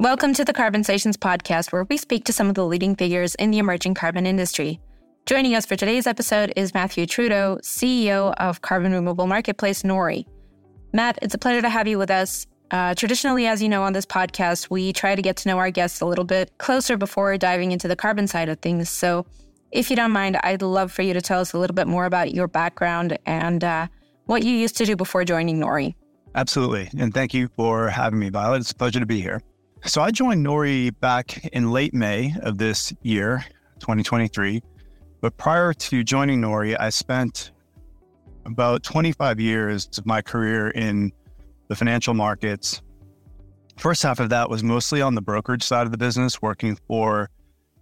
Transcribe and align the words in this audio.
Welcome 0.00 0.32
to 0.34 0.44
the 0.44 0.52
Carbonsations 0.52 1.16
podcast, 1.16 1.72
where 1.72 1.82
we 1.82 1.96
speak 1.96 2.24
to 2.26 2.32
some 2.32 2.48
of 2.48 2.54
the 2.54 2.64
leading 2.64 2.94
figures 2.94 3.34
in 3.34 3.50
the 3.50 3.58
emerging 3.58 3.94
carbon 3.94 4.26
industry. 4.26 4.78
Joining 5.26 5.56
us 5.56 5.66
for 5.66 5.74
today's 5.74 6.06
episode 6.06 6.52
is 6.54 6.72
Matthew 6.72 7.04
Trudeau, 7.04 7.58
CEO 7.62 8.32
of 8.38 8.62
carbon 8.62 8.92
removal 8.92 9.26
marketplace 9.26 9.82
Nori. 9.82 10.24
Matt, 10.92 11.18
it's 11.20 11.34
a 11.34 11.38
pleasure 11.38 11.62
to 11.62 11.68
have 11.68 11.88
you 11.88 11.98
with 11.98 12.12
us. 12.12 12.46
Uh, 12.70 12.94
traditionally, 12.94 13.48
as 13.48 13.60
you 13.60 13.68
know, 13.68 13.82
on 13.82 13.92
this 13.92 14.06
podcast, 14.06 14.70
we 14.70 14.92
try 14.92 15.16
to 15.16 15.20
get 15.20 15.36
to 15.38 15.48
know 15.48 15.58
our 15.58 15.72
guests 15.72 16.00
a 16.00 16.06
little 16.06 16.24
bit 16.24 16.56
closer 16.58 16.96
before 16.96 17.36
diving 17.36 17.72
into 17.72 17.88
the 17.88 17.96
carbon 17.96 18.28
side 18.28 18.48
of 18.48 18.60
things. 18.60 18.88
So, 18.88 19.26
if 19.72 19.90
you 19.90 19.96
don't 19.96 20.12
mind, 20.12 20.38
I'd 20.44 20.62
love 20.62 20.92
for 20.92 21.02
you 21.02 21.12
to 21.12 21.20
tell 21.20 21.40
us 21.40 21.54
a 21.54 21.58
little 21.58 21.74
bit 21.74 21.88
more 21.88 22.04
about 22.04 22.32
your 22.32 22.46
background 22.46 23.18
and 23.26 23.64
uh, 23.64 23.88
what 24.26 24.44
you 24.44 24.52
used 24.52 24.76
to 24.76 24.84
do 24.84 24.94
before 24.94 25.24
joining 25.24 25.58
Nori. 25.58 25.96
Absolutely. 26.36 26.88
And 26.96 27.12
thank 27.12 27.34
you 27.34 27.48
for 27.56 27.88
having 27.88 28.20
me, 28.20 28.28
Violet. 28.28 28.60
It's 28.60 28.70
a 28.70 28.76
pleasure 28.76 29.00
to 29.00 29.06
be 29.06 29.20
here. 29.20 29.42
So 29.84 30.02
I 30.02 30.10
joined 30.10 30.44
Nori 30.44 30.92
back 31.00 31.46
in 31.46 31.70
late 31.70 31.94
May 31.94 32.34
of 32.42 32.58
this 32.58 32.92
year, 33.02 33.44
2023. 33.78 34.62
But 35.20 35.36
prior 35.36 35.72
to 35.72 36.04
joining 36.04 36.40
Nori, 36.40 36.76
I 36.78 36.90
spent 36.90 37.52
about 38.44 38.82
25 38.82 39.40
years 39.40 39.88
of 39.96 40.04
my 40.04 40.20
career 40.20 40.68
in 40.70 41.12
the 41.68 41.76
financial 41.76 42.12
markets. 42.12 42.82
First 43.76 44.02
half 44.02 44.20
of 44.20 44.30
that 44.30 44.50
was 44.50 44.62
mostly 44.62 45.00
on 45.00 45.14
the 45.14 45.22
brokerage 45.22 45.62
side 45.62 45.86
of 45.86 45.92
the 45.92 45.98
business, 45.98 46.42
working 46.42 46.76
for 46.88 47.30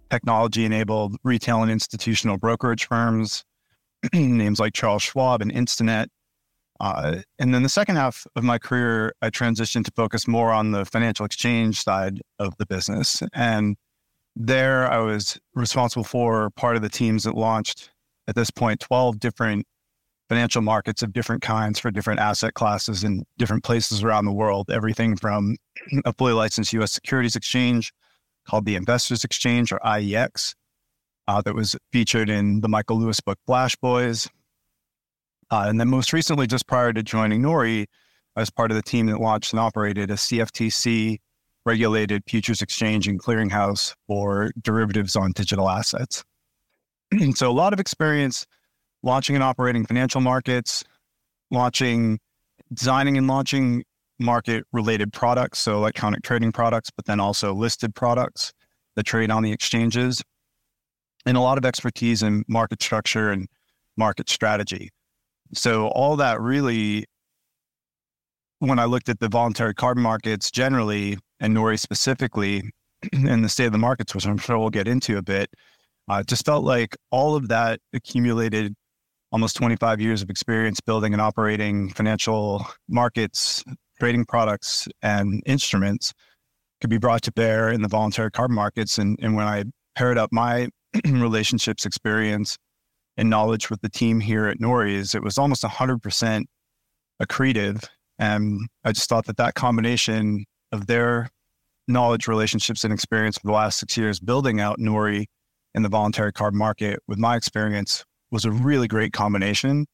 technology 0.09 0.65
enabled 0.65 1.15
retail 1.23 1.61
and 1.63 1.71
institutional 1.71 2.37
brokerage 2.37 2.87
firms, 2.87 3.43
names 4.13 4.59
like 4.59 4.73
Charles 4.73 5.03
Schwab 5.03 5.41
and 5.41 5.51
Instinet. 5.51 6.07
Uh, 6.79 7.21
and 7.39 7.53
then 7.53 7.63
the 7.63 7.69
second 7.69 7.95
half 7.95 8.25
of 8.35 8.43
my 8.43 8.57
career, 8.57 9.13
I 9.21 9.29
transitioned 9.29 9.85
to 9.85 9.91
focus 9.95 10.27
more 10.27 10.51
on 10.51 10.71
the 10.71 10.85
financial 10.85 11.25
exchange 11.25 11.83
side 11.83 12.21
of 12.39 12.55
the 12.57 12.65
business. 12.65 13.23
And 13.33 13.75
there 14.35 14.91
I 14.91 14.99
was 14.99 15.39
responsible 15.55 16.03
for 16.03 16.49
part 16.51 16.75
of 16.75 16.81
the 16.81 16.89
teams 16.89 17.23
that 17.23 17.35
launched 17.35 17.91
at 18.27 18.35
this 18.35 18.51
point 18.51 18.79
12 18.79 19.19
different 19.19 19.65
financial 20.29 20.61
markets 20.61 21.01
of 21.01 21.13
different 21.13 21.41
kinds 21.41 21.79
for 21.79 21.89
different 21.89 22.19
asset 22.19 22.53
classes 22.53 23.03
in 23.03 23.23
different 23.37 23.63
places 23.63 24.03
around 24.03 24.25
the 24.25 24.33
world. 24.33 24.69
Everything 24.69 25.15
from 25.15 25.55
a 26.05 26.13
fully 26.13 26.33
licensed 26.33 26.73
US 26.73 26.91
securities 26.91 27.35
exchange 27.35 27.93
called 28.45 28.65
the 28.65 28.75
Investors 28.75 29.23
Exchange 29.23 29.71
or 29.71 29.79
IEX, 29.79 30.53
uh, 31.27 31.41
that 31.41 31.55
was 31.55 31.75
featured 31.91 32.29
in 32.29 32.61
the 32.61 32.69
Michael 32.69 32.97
Lewis 32.97 33.19
book 33.19 33.37
Flash 33.45 33.75
Boys, 33.75 34.27
uh, 35.51 35.65
and 35.67 35.79
then 35.79 35.87
most 35.87 36.13
recently, 36.13 36.47
just 36.47 36.67
prior 36.67 36.93
to 36.93 37.03
joining 37.03 37.41
Nori, 37.41 37.85
I 38.35 38.41
was 38.41 38.49
part 38.49 38.71
of 38.71 38.75
the 38.75 38.83
team 38.83 39.07
that 39.07 39.19
launched 39.19 39.53
and 39.53 39.59
operated 39.59 40.11
a 40.11 40.15
CFTC 40.15 41.17
regulated 41.65 42.23
futures 42.27 42.61
exchange 42.61 43.07
and 43.07 43.21
clearinghouse 43.21 43.93
for 44.07 44.51
derivatives 44.61 45.15
on 45.15 45.33
digital 45.33 45.69
assets. 45.69 46.23
And 47.11 47.37
so 47.37 47.49
a 47.49 47.51
lot 47.51 47.73
of 47.73 47.79
experience 47.79 48.45
launching 49.03 49.35
and 49.35 49.43
operating 49.43 49.85
financial 49.85 50.21
markets, 50.21 50.83
launching, 51.51 52.19
designing 52.73 53.17
and 53.17 53.27
launching 53.27 53.83
market 54.19 54.65
related 54.71 55.13
products, 55.13 55.59
so 55.59 55.75
electronic 55.75 56.23
trading 56.23 56.51
products, 56.51 56.89
but 56.89 57.05
then 57.05 57.19
also 57.19 57.53
listed 57.53 57.93
products 57.93 58.53
that 58.95 59.05
trade 59.05 59.29
on 59.29 59.43
the 59.43 59.51
exchanges, 59.51 60.23
and 61.25 61.37
a 61.37 61.41
lot 61.41 61.57
of 61.57 61.65
expertise 61.65 62.23
in 62.23 62.43
market 62.47 62.81
structure 62.81 63.31
and 63.31 63.47
market 63.95 64.29
strategy. 64.29 64.89
So 65.53 65.87
all 65.87 66.15
that 66.17 66.39
really, 66.41 67.05
when 68.59 68.79
I 68.79 68.85
looked 68.85 69.09
at 69.09 69.19
the 69.19 69.29
voluntary 69.29 69.73
carbon 69.73 70.03
markets 70.03 70.51
generally 70.51 71.17
and 71.39 71.55
Nori 71.55 71.79
specifically, 71.79 72.63
and 73.13 73.43
the 73.43 73.49
state 73.49 73.65
of 73.65 73.71
the 73.71 73.77
markets, 73.77 74.15
which 74.15 74.25
I'm 74.25 74.37
sure 74.37 74.57
we'll 74.57 74.69
get 74.69 74.87
into 74.87 75.17
a 75.17 75.21
bit, 75.21 75.49
uh, 76.07 76.23
just 76.23 76.45
felt 76.45 76.63
like 76.63 76.95
all 77.11 77.35
of 77.35 77.49
that 77.49 77.79
accumulated 77.93 78.73
almost 79.31 79.57
25 79.57 79.99
years 79.99 80.21
of 80.21 80.29
experience 80.29 80.79
building 80.79 81.13
and 81.13 81.21
operating 81.21 81.89
financial 81.89 82.65
markets, 82.87 83.63
trading 83.99 84.25
products, 84.25 84.87
and 85.01 85.43
instruments 85.45 86.13
could 86.79 86.89
be 86.89 86.97
brought 86.97 87.21
to 87.23 87.31
bear 87.33 87.69
in 87.69 87.81
the 87.81 87.87
voluntary 87.87 88.31
carbon 88.31 88.55
markets. 88.55 88.97
And, 88.97 89.19
and 89.21 89.35
when 89.35 89.47
I 89.47 89.65
paired 89.95 90.17
up 90.17 90.31
my 90.31 90.69
relationships 91.05 91.85
experience 91.85 92.57
and 93.17 93.29
knowledge 93.29 93.69
with 93.69 93.81
the 93.81 93.89
team 93.89 94.19
here 94.19 94.47
at 94.47 94.59
Nori's, 94.59 95.15
it 95.15 95.23
was 95.23 95.37
almost 95.37 95.63
100% 95.63 96.45
accretive. 97.21 97.87
And 98.19 98.61
I 98.83 98.91
just 98.91 99.09
thought 99.09 99.25
that 99.25 99.37
that 99.37 99.55
combination 99.55 100.45
of 100.71 100.87
their 100.87 101.29
knowledge, 101.87 102.27
relationships, 102.27 102.83
and 102.83 102.93
experience 102.93 103.37
for 103.37 103.47
the 103.47 103.53
last 103.53 103.79
six 103.79 103.97
years 103.97 104.19
building 104.19 104.59
out 104.59 104.79
Nori 104.79 105.25
in 105.73 105.83
the 105.83 105.89
voluntary 105.89 106.31
carbon 106.31 106.59
market 106.59 106.99
with 107.07 107.17
my 107.17 107.35
experience 107.35 108.03
was 108.31 108.45
a 108.45 108.51
really 108.51 108.87
great 108.87 109.13
combination. 109.13 109.85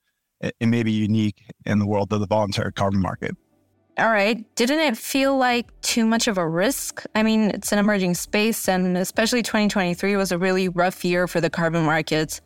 It 0.41 0.67
may 0.67 0.83
be 0.83 0.91
unique 0.91 1.43
in 1.65 1.79
the 1.79 1.85
world 1.85 2.11
of 2.11 2.19
the 2.19 2.27
voluntary 2.27 2.73
carbon 2.73 2.99
market. 2.99 3.37
All 3.97 4.09
right. 4.09 4.43
Didn't 4.55 4.79
it 4.79 4.97
feel 4.97 5.37
like 5.37 5.69
too 5.81 6.05
much 6.05 6.27
of 6.27 6.39
a 6.39 6.47
risk? 6.47 7.03
I 7.13 7.21
mean, 7.21 7.51
it's 7.51 7.71
an 7.71 7.77
emerging 7.77 8.15
space, 8.15 8.67
and 8.67 8.97
especially 8.97 9.43
2023 9.43 10.15
was 10.15 10.31
a 10.31 10.37
really 10.37 10.67
rough 10.67 11.05
year 11.05 11.27
for 11.27 11.39
the 11.39 11.49
carbon 11.49 11.85
markets 11.85 12.41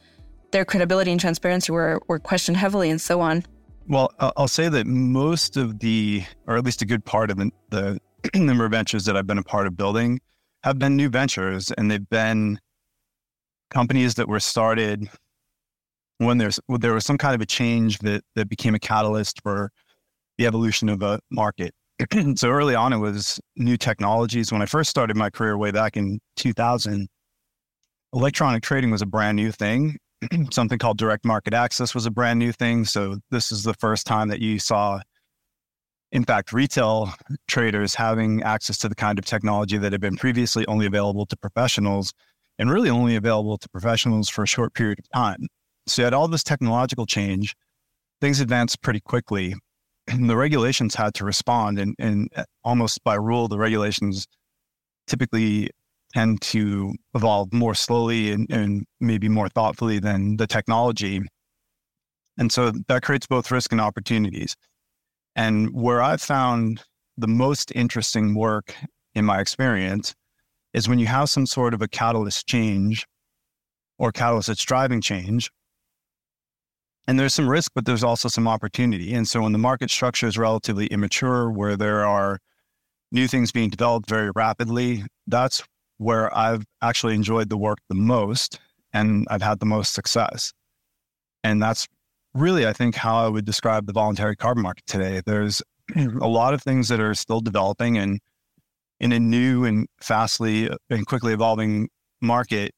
their 0.51 0.65
credibility 0.65 1.11
and 1.11 1.19
transparency 1.19 1.71
were, 1.71 2.01
were 2.07 2.19
questioned 2.19 2.57
heavily 2.57 2.89
and 2.89 3.01
so 3.01 3.21
on. 3.21 3.43
Well, 3.87 4.11
I'll 4.19 4.47
say 4.47 4.67
that 4.69 4.85
most 4.85 5.55
of 5.55 5.79
the, 5.79 6.23
or 6.45 6.57
at 6.57 6.65
least 6.65 6.81
a 6.81 6.85
good 6.85 7.05
part 7.05 7.31
of 7.31 7.37
the, 7.37 7.51
the 7.69 7.99
number 8.35 8.65
of 8.65 8.71
ventures 8.71 9.05
that 9.05 9.15
I've 9.15 9.27
been 9.27 9.37
a 9.37 9.43
part 9.43 9.67
of 9.67 9.77
building 9.77 10.19
have 10.63 10.77
been 10.77 10.95
new 10.95 11.09
ventures 11.09 11.71
and 11.71 11.89
they've 11.89 12.09
been 12.09 12.59
companies 13.69 14.15
that 14.15 14.27
were 14.27 14.39
started 14.39 15.09
when 16.19 16.37
there's 16.37 16.59
when 16.65 16.81
there 16.81 16.93
was 16.93 17.05
some 17.05 17.17
kind 17.17 17.35
of 17.35 17.41
a 17.41 17.45
change 17.45 17.99
that 17.99 18.23
that 18.35 18.49
became 18.49 18.73
a 18.75 18.79
catalyst 18.79 19.41
for 19.43 19.71
the 20.37 20.45
evolution 20.45 20.89
of 20.89 21.01
a 21.01 21.19
market. 21.31 21.73
so 22.35 22.49
early 22.49 22.75
on, 22.75 22.93
it 22.93 22.97
was 22.97 23.39
new 23.55 23.77
technologies. 23.77 24.51
When 24.51 24.61
I 24.61 24.65
first 24.65 24.89
started 24.89 25.15
my 25.15 25.29
career 25.29 25.57
way 25.57 25.71
back 25.71 25.97
in 25.97 26.19
2000, 26.35 27.07
electronic 28.13 28.63
trading 28.63 28.91
was 28.91 29.01
a 29.01 29.05
brand 29.05 29.35
new 29.35 29.51
thing, 29.51 29.97
something 30.51 30.79
called 30.79 30.97
direct 30.97 31.25
market 31.25 31.53
access 31.53 31.93
was 31.93 32.05
a 32.05 32.11
brand 32.11 32.39
new 32.39 32.51
thing. 32.51 32.85
So 32.85 33.17
this 33.29 33.51
is 33.51 33.63
the 33.63 33.73
first 33.75 34.07
time 34.07 34.29
that 34.29 34.39
you 34.39 34.59
saw, 34.59 34.99
in 36.11 36.23
fact, 36.23 36.53
retail 36.53 37.13
traders 37.47 37.95
having 37.95 38.41
access 38.43 38.77
to 38.79 38.89
the 38.89 38.95
kind 38.95 39.19
of 39.19 39.25
technology 39.25 39.77
that 39.77 39.91
had 39.91 40.01
been 40.01 40.17
previously 40.17 40.65
only 40.67 40.85
available 40.85 41.25
to 41.27 41.37
professionals 41.37 42.13
and 42.59 42.71
really 42.71 42.89
only 42.89 43.15
available 43.15 43.57
to 43.57 43.69
professionals 43.69 44.29
for 44.29 44.43
a 44.43 44.47
short 44.47 44.73
period 44.73 44.99
of 44.99 45.09
time. 45.09 45.47
So 45.85 46.01
you 46.01 46.05
had 46.05 46.13
all 46.13 46.27
this 46.27 46.43
technological 46.43 47.05
change. 47.05 47.55
Things 48.19 48.39
advanced 48.39 48.81
pretty 48.81 48.99
quickly. 48.99 49.55
And 50.07 50.27
the 50.29 50.37
regulations 50.37 50.95
had 50.95 51.13
to 51.15 51.25
respond, 51.25 51.79
and, 51.79 51.95
and 51.99 52.29
uh, 52.35 52.45
almost 52.63 53.03
by 53.03 53.15
rule, 53.15 53.47
the 53.47 53.57
regulations 53.57 54.25
typically 55.05 55.69
tend 56.13 56.41
to 56.41 56.93
evolve 57.15 57.53
more 57.53 57.75
slowly 57.75 58.31
and, 58.31 58.49
and 58.51 58.85
maybe 58.99 59.29
more 59.29 59.49
thoughtfully 59.49 59.99
than 59.99 60.37
the 60.37 60.47
technology. 60.47 61.21
And 62.37 62.51
so 62.51 62.71
that 62.87 63.03
creates 63.03 63.27
both 63.27 63.51
risk 63.51 63.71
and 63.71 63.81
opportunities. 63.81 64.55
And 65.35 65.69
where 65.73 66.01
I've 66.01 66.21
found 66.21 66.83
the 67.17 67.27
most 67.27 67.71
interesting 67.75 68.35
work 68.35 68.75
in 69.15 69.25
my 69.25 69.39
experience 69.39 70.13
is 70.73 70.87
when 70.87 70.99
you 70.99 71.07
have 71.07 71.29
some 71.29 71.45
sort 71.45 71.73
of 71.73 71.81
a 71.81 71.87
catalyst 71.87 72.47
change 72.47 73.05
or 73.97 74.11
catalyst 74.11 74.47
that's 74.47 74.63
driving 74.63 75.01
change. 75.01 75.49
And 77.07 77.19
there's 77.19 77.33
some 77.33 77.49
risk, 77.49 77.71
but 77.73 77.85
there's 77.85 78.03
also 78.03 78.27
some 78.27 78.47
opportunity. 78.47 79.13
And 79.13 79.27
so 79.27 79.41
when 79.41 79.53
the 79.53 79.57
market 79.57 79.89
structure 79.89 80.27
is 80.27 80.37
relatively 80.37 80.87
immature, 80.87 81.49
where 81.49 81.77
there 81.77 82.05
are 82.05 82.39
new 83.11 83.27
things 83.27 83.51
being 83.51 83.69
developed 83.69 84.09
very 84.09 84.29
rapidly, 84.35 85.05
that's 85.25 85.63
where 85.97 86.35
I've 86.35 86.65
actually 86.81 87.15
enjoyed 87.15 87.49
the 87.49 87.57
work 87.57 87.79
the 87.89 87.95
most 87.95 88.59
and 88.93 89.27
I've 89.29 89.41
had 89.41 89.59
the 89.59 89.65
most 89.65 89.93
success. 89.93 90.53
And 91.43 91.61
that's 91.61 91.87
really, 92.33 92.67
I 92.67 92.73
think, 92.73 92.95
how 92.95 93.25
I 93.25 93.27
would 93.27 93.45
describe 93.45 93.87
the 93.87 93.93
voluntary 93.93 94.35
carbon 94.35 94.63
market 94.63 94.85
today. 94.85 95.21
There's 95.25 95.61
a 95.95 96.27
lot 96.27 96.53
of 96.53 96.61
things 96.61 96.87
that 96.89 96.99
are 96.99 97.13
still 97.13 97.41
developing 97.41 97.97
and 97.97 98.19
in 98.99 99.11
a 99.11 99.19
new 99.19 99.65
and 99.65 99.87
fastly 100.01 100.69
and 100.89 101.05
quickly 101.05 101.33
evolving 101.33 101.89
market, 102.21 102.73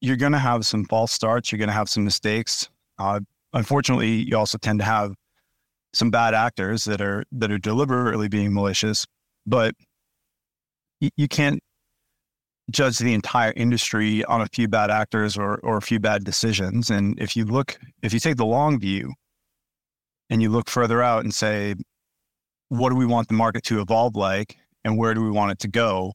you're 0.00 0.16
going 0.16 0.32
to 0.32 0.38
have 0.38 0.64
some 0.64 0.84
false 0.84 1.12
starts. 1.12 1.52
You're 1.52 1.58
going 1.58 1.68
to 1.68 1.74
have 1.74 1.88
some 1.88 2.04
mistakes. 2.04 2.68
Uh, 2.98 3.20
unfortunately, 3.52 4.08
you 4.08 4.36
also 4.36 4.58
tend 4.58 4.78
to 4.78 4.84
have 4.84 5.14
some 5.92 6.10
bad 6.10 6.34
actors 6.34 6.84
that 6.84 7.00
are 7.00 7.24
that 7.32 7.50
are 7.50 7.58
deliberately 7.58 8.28
being 8.28 8.54
malicious. 8.54 9.06
But 9.46 9.74
you 11.16 11.28
can't 11.28 11.60
judge 12.70 12.98
the 12.98 13.14
entire 13.14 13.52
industry 13.56 14.24
on 14.24 14.40
a 14.40 14.46
few 14.46 14.68
bad 14.68 14.90
actors 14.90 15.36
or, 15.36 15.58
or 15.58 15.76
a 15.76 15.82
few 15.82 16.00
bad 16.00 16.24
decisions. 16.24 16.90
And 16.90 17.18
if 17.20 17.36
you 17.36 17.44
look, 17.44 17.78
if 18.02 18.12
you 18.12 18.20
take 18.20 18.36
the 18.36 18.46
long 18.46 18.78
view 18.78 19.12
and 20.28 20.42
you 20.42 20.50
look 20.50 20.68
further 20.68 21.02
out 21.02 21.24
and 21.24 21.34
say, 21.34 21.74
what 22.68 22.90
do 22.90 22.96
we 22.96 23.06
want 23.06 23.28
the 23.28 23.34
market 23.34 23.64
to 23.64 23.80
evolve 23.80 24.16
like 24.16 24.56
and 24.84 24.96
where 24.96 25.14
do 25.14 25.22
we 25.22 25.30
want 25.30 25.52
it 25.52 25.58
to 25.60 25.68
go? 25.68 26.12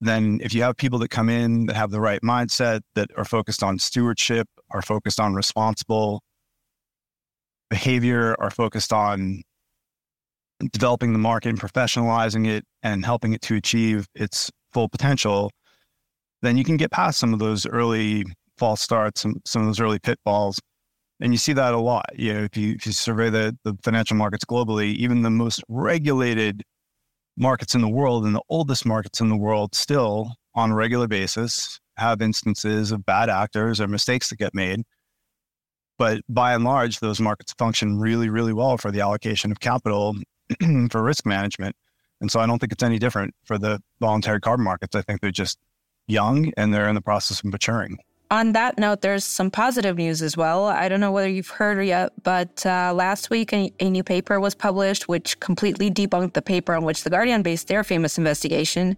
then 0.00 0.40
if 0.42 0.54
you 0.54 0.62
have 0.62 0.76
people 0.76 0.98
that 0.98 1.08
come 1.08 1.28
in 1.28 1.66
that 1.66 1.76
have 1.76 1.90
the 1.90 2.00
right 2.00 2.20
mindset, 2.22 2.80
that 2.94 3.10
are 3.16 3.24
focused 3.24 3.62
on 3.62 3.78
stewardship, 3.78 4.46
are 4.70 4.82
focused 4.82 5.18
on 5.18 5.34
responsible 5.34 6.22
behavior, 7.70 8.36
are 8.38 8.50
focused 8.50 8.92
on 8.92 9.42
developing 10.72 11.12
the 11.12 11.18
market 11.18 11.50
and 11.50 11.60
professionalizing 11.60 12.46
it 12.46 12.64
and 12.82 13.04
helping 13.04 13.32
it 13.32 13.42
to 13.42 13.56
achieve 13.56 14.06
its 14.14 14.50
full 14.72 14.88
potential, 14.88 15.50
then 16.42 16.56
you 16.56 16.64
can 16.64 16.76
get 16.76 16.90
past 16.90 17.18
some 17.18 17.32
of 17.32 17.38
those 17.38 17.66
early 17.66 18.24
false 18.58 18.80
starts, 18.80 19.22
some, 19.22 19.40
some 19.44 19.62
of 19.62 19.68
those 19.68 19.80
early 19.80 19.98
pitfalls. 19.98 20.58
And 21.20 21.32
you 21.32 21.38
see 21.38 21.54
that 21.54 21.72
a 21.72 21.78
lot. 21.78 22.06
You 22.14 22.34
know, 22.34 22.44
if 22.44 22.56
you, 22.56 22.74
if 22.74 22.86
you 22.86 22.92
survey 22.92 23.30
the, 23.30 23.56
the 23.64 23.76
financial 23.82 24.16
markets 24.16 24.44
globally, 24.44 24.94
even 24.94 25.22
the 25.22 25.30
most 25.30 25.62
regulated 25.68 26.62
markets 27.36 27.74
in 27.74 27.80
the 27.80 27.88
world 27.88 28.24
and 28.24 28.34
the 28.34 28.42
oldest 28.48 28.86
markets 28.86 29.20
in 29.20 29.28
the 29.28 29.36
world 29.36 29.74
still 29.74 30.34
on 30.54 30.72
a 30.72 30.74
regular 30.74 31.06
basis 31.06 31.78
have 31.96 32.20
instances 32.20 32.92
of 32.92 33.04
bad 33.06 33.30
actors 33.30 33.80
or 33.80 33.88
mistakes 33.88 34.28
that 34.28 34.36
get 34.36 34.54
made. 34.54 34.82
But 35.98 36.20
by 36.28 36.54
and 36.54 36.64
large, 36.64 37.00
those 37.00 37.20
markets 37.20 37.54
function 37.58 37.98
really, 37.98 38.28
really 38.28 38.52
well 38.52 38.76
for 38.76 38.90
the 38.90 39.00
allocation 39.00 39.50
of 39.50 39.60
capital 39.60 40.14
for 40.90 41.02
risk 41.02 41.24
management. 41.24 41.74
And 42.20 42.30
so 42.30 42.40
I 42.40 42.46
don't 42.46 42.58
think 42.58 42.72
it's 42.72 42.82
any 42.82 42.98
different 42.98 43.34
for 43.44 43.58
the 43.58 43.80
voluntary 44.00 44.40
carbon 44.40 44.64
markets. 44.64 44.94
I 44.94 45.02
think 45.02 45.20
they're 45.20 45.30
just 45.30 45.58
young 46.06 46.52
and 46.56 46.72
they're 46.72 46.88
in 46.88 46.94
the 46.94 47.00
process 47.00 47.40
of 47.40 47.46
maturing. 47.46 47.98
On 48.30 48.52
that 48.52 48.76
note, 48.76 49.02
there's 49.02 49.24
some 49.24 49.52
positive 49.52 49.96
news 49.96 50.20
as 50.20 50.36
well. 50.36 50.64
I 50.64 50.88
don't 50.88 50.98
know 50.98 51.12
whether 51.12 51.28
you've 51.28 51.48
heard 51.48 51.80
yet, 51.86 52.12
but 52.24 52.66
uh, 52.66 52.92
last 52.92 53.30
week 53.30 53.52
a, 53.52 53.72
a, 53.78 53.88
new 53.88 54.02
paper 54.02 54.40
was 54.40 54.52
published 54.52 55.06
which 55.08 55.38
completely 55.38 55.92
debunked 55.92 56.32
the 56.32 56.42
paper 56.42 56.74
on 56.74 56.84
which 56.84 57.04
The 57.04 57.10
Guardian 57.10 57.42
based 57.42 57.68
their 57.68 57.84
famous 57.84 58.18
investigation. 58.18 58.96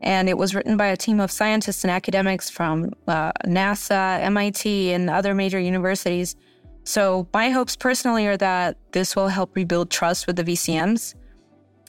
And 0.00 0.28
it 0.28 0.36
was 0.36 0.52
written 0.52 0.76
by 0.76 0.86
a 0.86 0.96
team 0.96 1.20
of 1.20 1.30
scientists 1.30 1.84
and 1.84 1.92
academics 1.92 2.50
from 2.50 2.92
uh, 3.06 3.32
NASA, 3.46 4.20
MIT, 4.20 4.92
and 4.92 5.08
other 5.08 5.32
major 5.32 5.60
universities. 5.60 6.34
So, 6.82 7.28
my 7.32 7.50
hopes 7.50 7.76
personally 7.76 8.26
are 8.26 8.36
that 8.36 8.76
this 8.92 9.16
will 9.16 9.28
help 9.28 9.56
rebuild 9.56 9.90
trust 9.90 10.26
with 10.26 10.36
the 10.36 10.44
VCMs. 10.44 11.14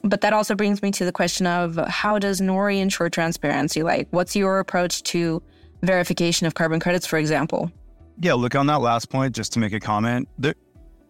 But 0.04 0.22
that 0.22 0.34
also 0.34 0.56
brings 0.56 0.82
me 0.82 0.92
to 0.92 1.06
the 1.06 1.12
question 1.12 1.48
of 1.48 1.76
how 1.88 2.20
does 2.20 2.40
Nori 2.40 2.80
ensure 2.80 3.10
transparency? 3.10 3.84
Like, 3.84 4.08
what's 4.12 4.36
your 4.36 4.60
approach 4.60 5.04
to 5.04 5.42
verification 5.84 6.48
of 6.48 6.54
carbon 6.54 6.80
credits, 6.80 7.06
for 7.06 7.18
example. 7.18 7.72
Yeah, 8.20 8.34
look 8.34 8.56
on 8.56 8.68
that 8.68 8.82
last 8.82 9.10
point, 9.10 9.36
just 9.36 9.54
to 9.54 9.60
make 9.60 9.74
a 9.74 9.80
comment. 9.80 10.28
There, 10.38 10.56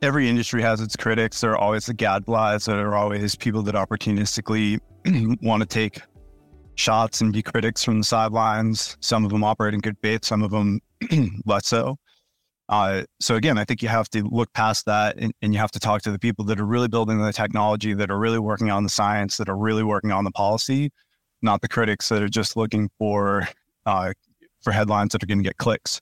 every 0.01 0.29
industry 0.29 0.61
has 0.61 0.81
its 0.81 0.95
critics. 0.95 1.39
There 1.41 1.51
are 1.51 1.57
always 1.57 1.85
the 1.85 1.93
gadflies. 1.93 2.65
There 2.65 2.87
are 2.87 2.95
always 2.95 3.35
people 3.35 3.61
that 3.63 3.75
opportunistically 3.75 4.79
want 5.41 5.61
to 5.61 5.67
take 5.67 6.01
shots 6.75 7.21
and 7.21 7.31
be 7.31 7.41
critics 7.41 7.83
from 7.83 7.99
the 7.99 8.03
sidelines. 8.03 8.97
Some 8.99 9.23
of 9.23 9.31
them 9.31 9.43
operate 9.43 9.73
in 9.73 9.79
good 9.79 9.97
faith, 10.01 10.25
some 10.25 10.43
of 10.43 10.51
them 10.51 10.81
less 11.45 11.67
so. 11.67 11.97
Uh, 12.69 13.03
so 13.21 13.35
again, 13.35 13.57
I 13.57 13.63
think 13.63 13.81
you 13.81 13.87
have 13.87 14.09
to 14.09 14.23
look 14.23 14.51
past 14.53 14.85
that 14.85 15.17
and, 15.17 15.33
and, 15.41 15.53
you 15.53 15.59
have 15.59 15.71
to 15.71 15.79
talk 15.79 16.01
to 16.01 16.11
the 16.11 16.19
people 16.19 16.43
that 16.45 16.59
are 16.59 16.65
really 16.65 16.89
building 16.89 17.17
the 17.17 17.31
technology, 17.31 17.93
that 17.93 18.11
are 18.11 18.19
really 18.19 18.39
working 18.39 18.69
on 18.69 18.83
the 18.83 18.89
science, 18.89 19.37
that 19.37 19.47
are 19.47 19.55
really 19.55 19.83
working 19.83 20.11
on 20.11 20.25
the 20.25 20.31
policy, 20.31 20.91
not 21.41 21.61
the 21.61 21.69
critics 21.69 22.09
that 22.09 22.21
are 22.21 22.27
just 22.27 22.57
looking 22.57 22.89
for 22.99 23.47
uh, 23.85 24.11
for 24.61 24.71
headlines 24.71 25.13
that 25.13 25.23
are 25.23 25.27
going 25.27 25.37
to 25.37 25.43
get 25.43 25.57
clicks. 25.57 26.01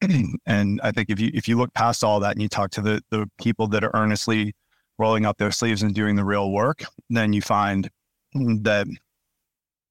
and 0.46 0.80
I 0.84 0.92
think 0.92 1.10
if 1.10 1.18
you 1.18 1.32
if 1.34 1.48
you 1.48 1.58
look 1.58 1.74
past 1.74 2.04
all 2.04 2.20
that 2.20 2.32
and 2.32 2.42
you 2.42 2.48
talk 2.48 2.70
to 2.72 2.80
the 2.80 3.02
the 3.10 3.28
people 3.40 3.66
that 3.68 3.82
are 3.82 3.90
earnestly 3.94 4.54
rolling 4.98 5.26
up 5.26 5.38
their 5.38 5.50
sleeves 5.50 5.82
and 5.82 5.94
doing 5.94 6.14
the 6.14 6.24
real 6.24 6.52
work, 6.52 6.84
then 7.10 7.32
you 7.32 7.42
find 7.42 7.90
that 8.34 8.86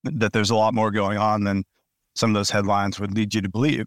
that 0.04 0.32
there's 0.32 0.52
a 0.52 0.56
lot 0.56 0.74
more 0.74 0.92
going 0.92 1.18
on 1.18 1.44
than 1.44 1.66
some 2.16 2.30
of 2.30 2.34
those 2.34 2.50
headlines 2.50 2.98
would 3.00 3.14
lead 3.14 3.34
you 3.34 3.42
to 3.42 3.50
believe. 3.50 3.86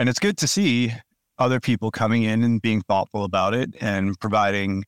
And 0.00 0.08
it's 0.08 0.18
good 0.18 0.36
to 0.38 0.48
see 0.48 0.92
other 1.40 1.58
people 1.58 1.90
coming 1.90 2.22
in 2.22 2.44
and 2.44 2.62
being 2.62 2.82
thoughtful 2.82 3.24
about 3.24 3.54
it 3.54 3.74
and 3.80 4.18
providing 4.20 4.84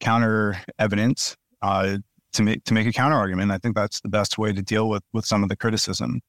counter 0.00 0.60
evidence 0.78 1.36
uh, 1.62 1.96
to 2.32 2.42
make 2.42 2.64
to 2.64 2.74
make 2.74 2.86
a 2.86 2.92
counter 2.92 3.16
argument. 3.16 3.52
I 3.52 3.58
think 3.58 3.76
that's 3.76 4.00
the 4.00 4.08
best 4.08 4.36
way 4.36 4.52
to 4.52 4.60
deal 4.60 4.88
with 4.88 5.02
with 5.12 5.24
some 5.24 5.42
of 5.42 5.48
the 5.48 5.56
criticism. 5.56 6.20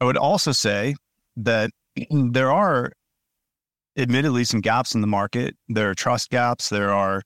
I 0.00 0.06
would 0.06 0.16
also 0.16 0.52
say 0.52 0.96
that 1.36 1.70
there 2.10 2.50
are 2.50 2.92
admittedly 3.96 4.44
some 4.44 4.60
gaps 4.60 4.94
in 4.94 5.02
the 5.02 5.06
market. 5.06 5.56
There 5.68 5.90
are 5.90 5.94
trust 5.94 6.30
gaps. 6.30 6.70
There 6.70 6.92
are 6.92 7.22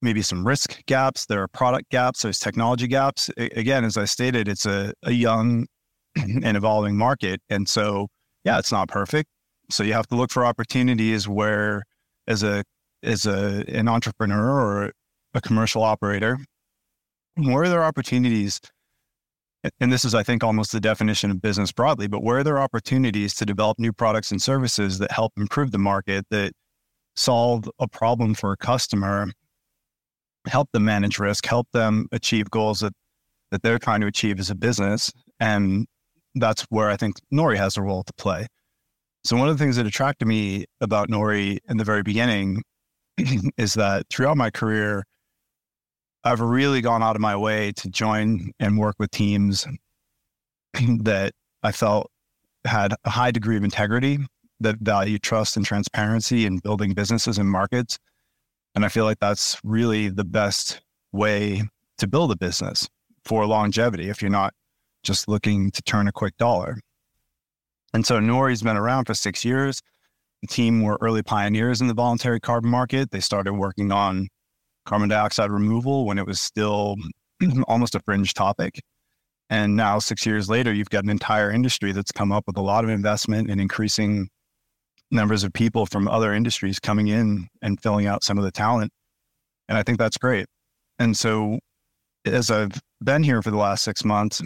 maybe 0.00 0.22
some 0.22 0.46
risk 0.46 0.84
gaps. 0.86 1.26
There 1.26 1.42
are 1.42 1.48
product 1.48 1.90
gaps. 1.90 2.22
There's 2.22 2.38
technology 2.38 2.88
gaps. 2.88 3.30
again, 3.36 3.84
as 3.84 3.96
I 3.96 4.04
stated, 4.04 4.48
it's 4.48 4.66
a, 4.66 4.92
a 5.04 5.12
young 5.12 5.66
and 6.16 6.56
evolving 6.56 6.96
market. 6.96 7.40
And 7.48 7.68
so, 7.68 8.08
yeah, 8.44 8.58
it's 8.58 8.72
not 8.72 8.88
perfect. 8.88 9.28
So 9.72 9.82
you 9.82 9.92
have 9.94 10.06
to 10.08 10.16
look 10.16 10.30
for 10.30 10.44
opportunities 10.44 11.28
where, 11.28 11.82
as 12.26 12.42
a 12.42 12.64
as 13.02 13.26
a 13.26 13.64
an 13.68 13.88
entrepreneur 13.88 14.60
or 14.60 14.92
a 15.34 15.40
commercial 15.40 15.82
operator, 15.82 16.38
where 17.36 17.62
are 17.64 17.68
there 17.68 17.84
opportunities 17.84 18.60
and 19.80 19.92
this 19.92 20.04
is, 20.04 20.14
I 20.14 20.22
think, 20.24 20.42
almost 20.42 20.72
the 20.72 20.80
definition 20.80 21.30
of 21.30 21.40
business 21.40 21.70
broadly, 21.70 22.08
but 22.08 22.22
where 22.22 22.38
are 22.38 22.44
there 22.44 22.58
opportunities 22.58 23.34
to 23.34 23.46
develop 23.46 23.78
new 23.78 23.92
products 23.92 24.32
and 24.32 24.42
services 24.42 24.98
that 24.98 25.12
help 25.12 25.32
improve 25.36 25.70
the 25.70 25.78
market, 25.78 26.26
that 26.30 26.52
solve 27.14 27.70
a 27.78 27.86
problem 27.86 28.34
for 28.34 28.52
a 28.52 28.56
customer, 28.56 29.30
help 30.48 30.68
them 30.72 30.84
manage 30.84 31.18
risk, 31.20 31.46
help 31.46 31.68
them 31.72 32.08
achieve 32.10 32.50
goals 32.50 32.80
that, 32.80 32.92
that 33.52 33.62
they're 33.62 33.78
trying 33.78 34.00
to 34.00 34.08
achieve 34.08 34.40
as 34.40 34.50
a 34.50 34.54
business. 34.56 35.12
And 35.38 35.86
that's 36.34 36.62
where 36.62 36.90
I 36.90 36.96
think 36.96 37.16
Nori 37.32 37.56
has 37.56 37.76
a 37.76 37.82
role 37.82 38.02
to 38.02 38.12
play. 38.14 38.48
So, 39.24 39.36
one 39.36 39.48
of 39.48 39.56
the 39.56 39.62
things 39.62 39.76
that 39.76 39.86
attracted 39.86 40.26
me 40.26 40.64
about 40.80 41.08
Nori 41.08 41.58
in 41.68 41.76
the 41.76 41.84
very 41.84 42.02
beginning 42.02 42.62
is 43.56 43.74
that 43.74 44.06
throughout 44.10 44.36
my 44.36 44.50
career, 44.50 45.04
I've 46.24 46.40
really 46.40 46.80
gone 46.80 47.02
out 47.02 47.16
of 47.16 47.22
my 47.22 47.36
way 47.36 47.72
to 47.72 47.88
join 47.88 48.52
and 48.58 48.78
work 48.78 48.96
with 48.98 49.10
teams 49.10 49.66
that 51.00 51.32
I 51.62 51.72
felt 51.72 52.10
had 52.64 52.94
a 53.04 53.10
high 53.10 53.30
degree 53.30 53.56
of 53.56 53.64
integrity, 53.64 54.18
that 54.60 54.78
value 54.80 55.18
trust 55.18 55.56
and 55.56 55.66
transparency 55.66 56.46
in 56.46 56.58
building 56.58 56.94
businesses 56.94 57.38
and 57.38 57.48
markets. 57.48 57.98
And 58.74 58.84
I 58.84 58.88
feel 58.88 59.04
like 59.04 59.18
that's 59.20 59.58
really 59.64 60.08
the 60.08 60.24
best 60.24 60.80
way 61.12 61.62
to 61.98 62.06
build 62.06 62.32
a 62.32 62.36
business 62.36 62.88
for 63.24 63.46
longevity 63.46 64.08
if 64.08 64.22
you're 64.22 64.30
not 64.30 64.54
just 65.02 65.28
looking 65.28 65.70
to 65.72 65.82
turn 65.82 66.08
a 66.08 66.12
quick 66.12 66.36
dollar. 66.38 66.78
And 67.94 68.06
so 68.06 68.20
Nori's 68.20 68.62
been 68.62 68.76
around 68.76 69.04
for 69.04 69.14
six 69.14 69.44
years. 69.44 69.80
The 70.40 70.48
team 70.48 70.82
were 70.82 70.98
early 71.00 71.22
pioneers 71.22 71.80
in 71.80 71.88
the 71.88 71.94
voluntary 71.94 72.40
carbon 72.40 72.70
market. 72.70 73.10
They 73.10 73.20
started 73.20 73.52
working 73.52 73.92
on 73.92 74.28
carbon 74.86 75.08
dioxide 75.08 75.50
removal 75.50 76.04
when 76.06 76.18
it 76.18 76.26
was 76.26 76.40
still 76.40 76.96
almost 77.68 77.94
a 77.94 78.00
fringe 78.00 78.34
topic. 78.34 78.80
And 79.50 79.76
now, 79.76 79.98
six 79.98 80.24
years 80.24 80.48
later, 80.48 80.72
you've 80.72 80.88
got 80.88 81.04
an 81.04 81.10
entire 81.10 81.50
industry 81.50 81.92
that's 81.92 82.10
come 82.10 82.32
up 82.32 82.44
with 82.46 82.56
a 82.56 82.62
lot 82.62 82.84
of 82.84 82.90
investment 82.90 83.50
and 83.50 83.60
increasing 83.60 84.28
numbers 85.10 85.44
of 85.44 85.52
people 85.52 85.84
from 85.84 86.08
other 86.08 86.32
industries 86.32 86.80
coming 86.80 87.08
in 87.08 87.48
and 87.60 87.80
filling 87.80 88.06
out 88.06 88.24
some 88.24 88.38
of 88.38 88.44
the 88.44 88.50
talent. 88.50 88.90
And 89.68 89.76
I 89.76 89.82
think 89.82 89.98
that's 89.98 90.16
great. 90.16 90.46
And 90.98 91.16
so, 91.16 91.58
as 92.24 92.50
I've 92.50 92.80
been 93.04 93.22
here 93.22 93.42
for 93.42 93.50
the 93.50 93.58
last 93.58 93.84
six 93.84 94.04
months, 94.04 94.40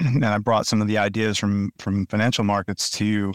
and 0.00 0.24
I 0.24 0.38
brought 0.38 0.66
some 0.66 0.80
of 0.80 0.88
the 0.88 0.98
ideas 0.98 1.38
from 1.38 1.70
from 1.78 2.06
financial 2.06 2.44
markets 2.44 2.90
to 2.92 3.32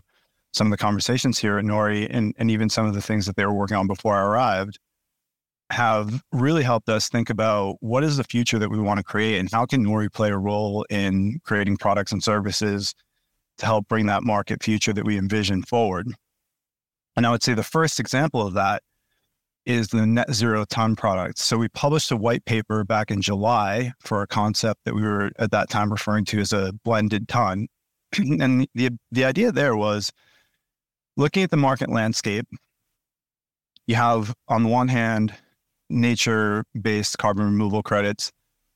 some 0.54 0.68
of 0.68 0.72
the 0.72 0.78
conversations 0.78 1.38
here 1.38 1.58
at 1.58 1.66
Nori, 1.66 2.08
and, 2.10 2.34
and 2.38 2.50
even 2.50 2.70
some 2.70 2.86
of 2.86 2.94
the 2.94 3.02
things 3.02 3.26
that 3.26 3.36
they 3.36 3.46
were 3.46 3.54
working 3.54 3.76
on 3.76 3.88
before 3.88 4.16
I 4.16 4.22
arrived 4.22 4.80
have 5.70 6.24
really 6.32 6.64
helped 6.64 6.88
us 6.88 7.10
think 7.10 7.30
about 7.30 7.76
what 7.82 8.04
is 8.04 8.18
the 8.18 8.24
future 8.24 8.58
that 8.60 8.70
we 8.70 8.80
want 8.80 8.98
to 8.98 9.04
create 9.04 9.40
and 9.40 9.52
how 9.52 9.66
can 9.66 9.86
Nori 9.86 10.12
play 10.12 10.30
a 10.30 10.38
role 10.38 10.86
in 10.90 11.40
creating 11.44 11.76
products 11.78 12.12
and 12.12 12.24
services 12.24 12.94
to 13.58 13.66
help 13.66 13.88
bring 13.88 14.06
that 14.06 14.24
market 14.24 14.64
future 14.64 14.94
that 14.94 15.06
we 15.06 15.18
envision 15.18 15.64
forward. 15.64 16.08
And 17.16 17.26
I 17.26 17.32
would 17.32 17.44
say 17.44 17.54
the 17.54 17.64
first 17.64 18.00
example 18.00 18.46
of 18.46 18.54
that 18.54 18.84
is 19.66 19.88
the 19.88 20.06
net 20.06 20.32
zero 20.34 20.66
ton 20.66 20.96
product. 20.96 21.40
So 21.40 21.58
we 21.58 21.68
published 21.70 22.12
a 22.12 22.18
white 22.18 22.46
paper 22.46 22.84
back 22.84 23.12
in 23.12 23.22
July 23.22 23.94
for 24.00 24.22
a 24.22 24.28
concept 24.28 24.82
that 24.86 24.94
we 24.94 25.02
were 25.02 25.32
at 25.40 25.52
that 25.52 25.70
time 25.70 25.92
referring 25.92 26.26
to 26.26 26.40
as 26.40 26.54
a 26.54 26.74
blended 26.84 27.28
ton. 27.28 27.68
and 28.18 28.68
the 28.76 28.92
the 29.12 29.26
idea 29.26 29.52
there 29.52 29.76
was 29.76 30.12
looking 31.18 31.44
at 31.44 31.52
the 31.52 31.58
market 31.58 31.90
landscape, 31.90 32.48
you 33.88 33.96
have 33.96 34.34
on 34.48 34.64
the 34.64 34.70
one 34.70 34.88
hand 34.88 35.34
nature 35.90 36.64
based 36.80 37.18
carbon 37.18 37.46
removal 37.46 37.84
credits 37.84 38.32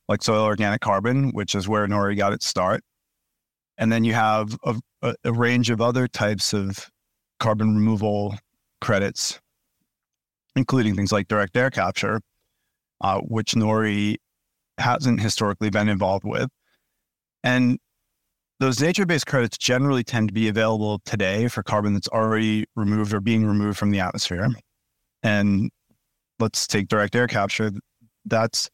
like 0.08 0.22
soil 0.22 0.44
organic 0.44 0.80
carbon, 0.80 1.30
which 1.30 1.54
is 1.54 1.68
where 1.68 1.86
Nori 1.86 2.16
got 2.16 2.32
its 2.32 2.46
start. 2.46 2.82
And 3.78 3.92
then 3.92 4.02
you 4.04 4.12
have 4.12 4.58
a, 4.64 5.14
a 5.24 5.32
range 5.32 5.70
of 5.70 5.80
other 5.80 6.08
types 6.08 6.52
of 6.52 6.90
carbon 7.38 7.76
removal 7.76 8.34
credits, 8.80 9.40
including 10.56 10.94
things 10.94 11.12
like 11.12 11.28
direct 11.28 11.56
air 11.56 11.70
capture, 11.70 12.20
uh, 13.00 13.20
which 13.20 13.52
Nori 13.52 14.16
hasn't 14.78 15.20
historically 15.20 15.70
been 15.70 15.88
involved 15.88 16.24
with. 16.24 16.48
And 17.42 17.78
those 18.58 18.80
nature 18.80 19.06
based 19.06 19.26
credits 19.26 19.56
generally 19.56 20.04
tend 20.04 20.28
to 20.28 20.34
be 20.34 20.48
available 20.48 21.00
today 21.04 21.48
for 21.48 21.62
carbon 21.62 21.94
that's 21.94 22.08
already 22.08 22.66
removed 22.76 23.14
or 23.14 23.20
being 23.20 23.46
removed 23.46 23.78
from 23.78 23.90
the 23.90 24.00
atmosphere. 24.00 24.48
And 25.22 25.70
let's 26.38 26.66
take 26.66 26.88
direct 26.88 27.14
air 27.14 27.26
capture. 27.26 27.70
That's 28.26 28.68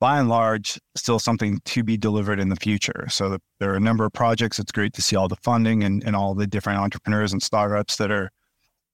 by 0.00 0.18
and 0.18 0.28
large 0.28 0.78
still 0.96 1.18
something 1.18 1.60
to 1.64 1.82
be 1.82 1.96
delivered 1.96 2.38
in 2.38 2.50
the 2.50 2.56
future. 2.56 3.06
So 3.08 3.38
there 3.60 3.72
are 3.72 3.76
a 3.76 3.80
number 3.80 4.04
of 4.04 4.12
projects. 4.12 4.58
It's 4.58 4.72
great 4.72 4.92
to 4.94 5.02
see 5.02 5.16
all 5.16 5.28
the 5.28 5.36
funding 5.36 5.82
and, 5.84 6.04
and 6.04 6.14
all 6.14 6.34
the 6.34 6.46
different 6.46 6.80
entrepreneurs 6.80 7.32
and 7.32 7.42
startups 7.42 7.96
that 7.96 8.10
are 8.10 8.30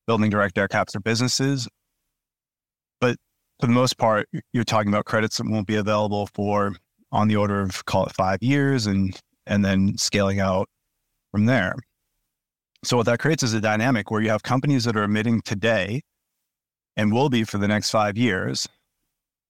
building 0.07 0.31
direct 0.31 0.57
air 0.59 0.69
capture 0.69 1.01
businesses. 1.01 1.67
But 3.01 3.17
for 3.61 3.67
the 3.67 3.73
most 3.73 3.99
part, 3.99 4.29
you're 4.53 4.65
talking 4.65 4.93
about 4.93 5.05
credits 5.05 5.39
that 5.39 5.49
won't 5.49 5.67
be 5.67 5.77
available 5.77 6.29
for 6.35 6.75
on 7.13 7.29
the 7.29 7.37
order 7.37 7.61
of 7.61 7.85
call 7.87 8.07
it 8.07 8.15
five 8.15 8.43
years 8.43 8.87
and 8.87 9.19
and 9.47 9.65
then 9.65 9.97
scaling 9.99 10.41
out 10.41 10.69
from 11.33 11.47
there. 11.47 11.75
So 12.85 12.97
what 12.97 13.07
that 13.07 13.19
creates 13.19 13.43
is 13.43 13.53
a 13.53 13.61
dynamic 13.61 14.11
where 14.11 14.23
you 14.23 14.31
have 14.31 14.43
companies 14.43 14.85
that 14.85 14.97
are 14.97 15.03
emitting 15.03 15.43
today 15.43 16.03
and 16.97 17.13
will 17.13 17.29
be 17.29 17.45
for 17.45 17.59
the 17.59 17.69
next 17.69 17.91
five 17.91 18.17
years. 18.17 18.67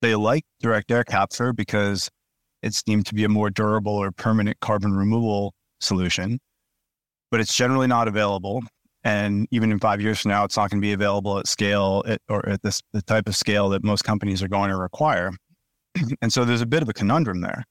They 0.03 0.15
like 0.15 0.45
direct 0.61 0.91
air 0.91 1.05
capture 1.05 1.53
because 1.53 2.09
it's 2.63 2.83
deemed 2.83 3.07
to 3.07 3.15
be 3.15 3.25
a 3.25 3.29
more 3.29 3.51
durable 3.51 3.93
or 3.93 4.11
permanent 4.11 4.59
carbon 4.61 4.93
removal 4.93 5.55
solution, 5.81 6.39
but 7.31 7.41
it's 7.41 7.55
generally 7.55 7.87
not 7.87 8.09
available. 8.09 8.63
And 9.03 9.49
even 9.51 9.73
in 9.73 9.79
five 9.79 10.01
years 10.01 10.21
from 10.21 10.31
now, 10.31 10.45
it's 10.45 10.57
not 10.57 10.71
going 10.71 10.81
to 10.81 10.87
be 10.87 10.93
available 10.93 11.39
at 11.39 11.47
scale 11.47 12.03
at, 12.07 12.21
or 12.29 12.47
at 12.49 12.63
this 12.63 12.83
the 12.93 13.03
type 13.03 13.29
of 13.29 13.37
scale 13.37 13.71
that 13.71 13.83
most 13.83 14.03
companies 14.03 14.43
are 14.43 14.49
going 14.49 14.71
to 14.71 14.77
require. 14.77 15.33
and 16.23 16.33
so 16.33 16.45
there's 16.45 16.61
a 16.61 16.67
bit 16.67 16.83
of 16.83 16.89
a 16.89 16.93
conundrum 16.93 17.41
there. 17.41 17.65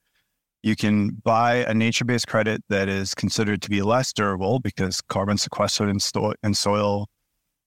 You 0.63 0.75
can 0.75 1.11
buy 1.23 1.57
a 1.57 1.73
nature 1.73 2.03
based 2.03 2.27
credit 2.27 2.63
that 2.69 2.89
is 2.89 3.13
considered 3.13 3.61
to 3.61 3.69
be 3.69 3.81
less 3.81 4.11
durable 4.11 4.59
because 4.59 5.01
carbon 5.01 5.37
sequestered 5.37 5.87
in, 5.87 5.99
sto- 5.99 6.33
in 6.43 6.53
soil 6.53 7.07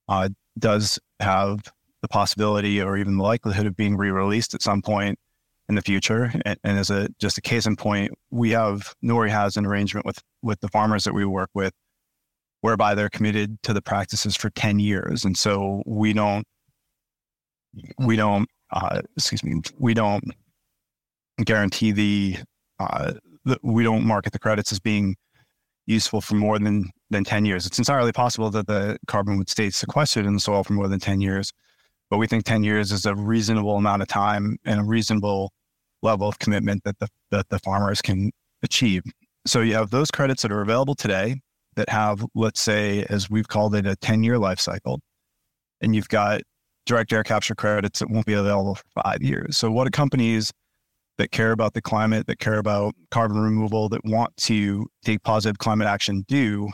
uh, 0.09 0.29
does 0.59 0.99
have 1.21 1.61
the 2.03 2.09
possibility 2.09 2.83
or 2.83 2.97
even 2.97 3.17
the 3.17 3.23
likelihood 3.23 3.67
of 3.67 3.77
being 3.77 3.97
re 3.97 4.11
released 4.11 4.55
at 4.55 4.61
some 4.61 4.83
point 4.83 5.19
in 5.69 5.77
the 5.77 5.83
future. 5.83 6.33
And, 6.45 6.59
and, 6.65 6.79
as 6.79 6.91
a 6.91 7.09
just 7.19 7.39
a 7.39 7.41
case 7.41 7.65
in 7.65 7.77
point, 7.77 8.13
we 8.31 8.51
have 8.51 8.95
Nori 9.03 9.31
has 9.31 9.57
an 9.57 9.65
arrangement 9.65 10.05
with 10.05 10.19
with 10.43 10.61
the 10.61 10.69
farmers 10.69 11.05
that 11.05 11.15
we 11.15 11.25
work 11.25 11.51
with 11.55 11.73
whereby 12.63 12.95
they're 12.95 13.11
committed 13.11 13.63
to 13.65 13.75
the 13.75 13.83
practices 13.83 14.35
for 14.35 14.49
10 14.51 14.79
years. 14.79 15.25
And 15.25 15.37
so 15.37 15.83
we 15.85 16.13
don't 16.13 16.47
we 17.99 18.17
don't 18.17 18.49
uh, 18.73 19.03
excuse 19.17 19.45
me, 19.45 19.61
we 19.79 19.93
don't 19.93 20.25
guarantee 21.45 21.93
the 21.93 22.37
uh, 22.79 23.13
we 23.63 23.83
don't 23.83 24.05
market 24.05 24.33
the 24.33 24.39
credits 24.39 24.73
as 24.73 24.81
being 24.81 25.17
useful 25.87 26.21
for 26.21 26.37
more 26.37 26.59
than 26.59 26.91
than 27.11 27.25
10 27.25 27.45
years. 27.45 27.67
It's 27.67 27.79
entirely 27.79 28.13
possible 28.13 28.51
that 28.51 28.67
the 28.67 28.99
carbon 29.07 29.37
would 29.39 29.51
stay 29.51 29.69
sequestered 29.71 30.25
in 30.25 30.35
the 30.35 30.41
soil 30.41 30.65
for 30.65 30.73
more 30.73 30.89
than 30.89 31.01
10 31.01 31.21
years, 31.21 31.53
but 32.11 32.19
we 32.19 32.27
think 32.27 32.45
10 32.45 32.65
years 32.65 32.93
is 32.93 33.05
a 33.05 33.15
reasonable 33.15 33.77
amount 33.77 34.03
of 34.03 34.09
time 34.09 34.57
and 34.65 34.81
a 34.81 34.85
reasonable 34.85 35.53
level 36.03 36.29
of 36.29 36.39
commitment 36.39 36.85
that 36.85 36.99
the 37.01 37.09
that 37.31 37.49
the 37.49 37.59
farmers 37.59 38.01
can 38.01 38.31
achieve. 38.63 39.03
So 39.47 39.61
you 39.61 39.75
have 39.75 39.91
those 39.91 40.13
credits 40.13 40.43
that 40.43 40.53
are 40.53 40.63
available 40.63 40.95
today 40.95 41.41
that 41.77 41.89
have, 41.89 42.25
let's 42.35 42.61
say, 42.61 43.05
as 43.09 43.31
we've 43.31 43.49
called 43.49 43.75
it, 43.75 43.87
a 43.87 43.97
10 43.97 44.23
year 44.23 44.39
life 44.39 44.61
cycle. 44.61 45.01
And 45.81 45.95
you've 45.95 46.09
got 46.09 46.43
direct 46.87 47.13
air 47.13 47.23
capture 47.23 47.55
credits 47.55 48.01
that 48.01 48.11
won't 48.11 48.27
be 48.27 48.35
available 48.35 48.75
for 48.75 49.03
five 49.03 49.23
years. 49.23 49.57
So 49.57 49.71
what 49.71 49.85
do 49.85 49.91
companies 49.91 50.53
that 51.19 51.31
care 51.31 51.53
about 51.53 51.75
the 51.75 51.83
climate, 51.83 52.27
that 52.27 52.39
care 52.39 52.59
about 52.59 52.95
carbon 53.11 53.39
removal, 53.39 53.89
that 53.91 54.05
want 54.05 54.37
to 54.39 54.87
take 55.05 55.23
positive 55.23 55.59
climate 55.59 55.87
action 55.87 56.25
do 56.27 56.69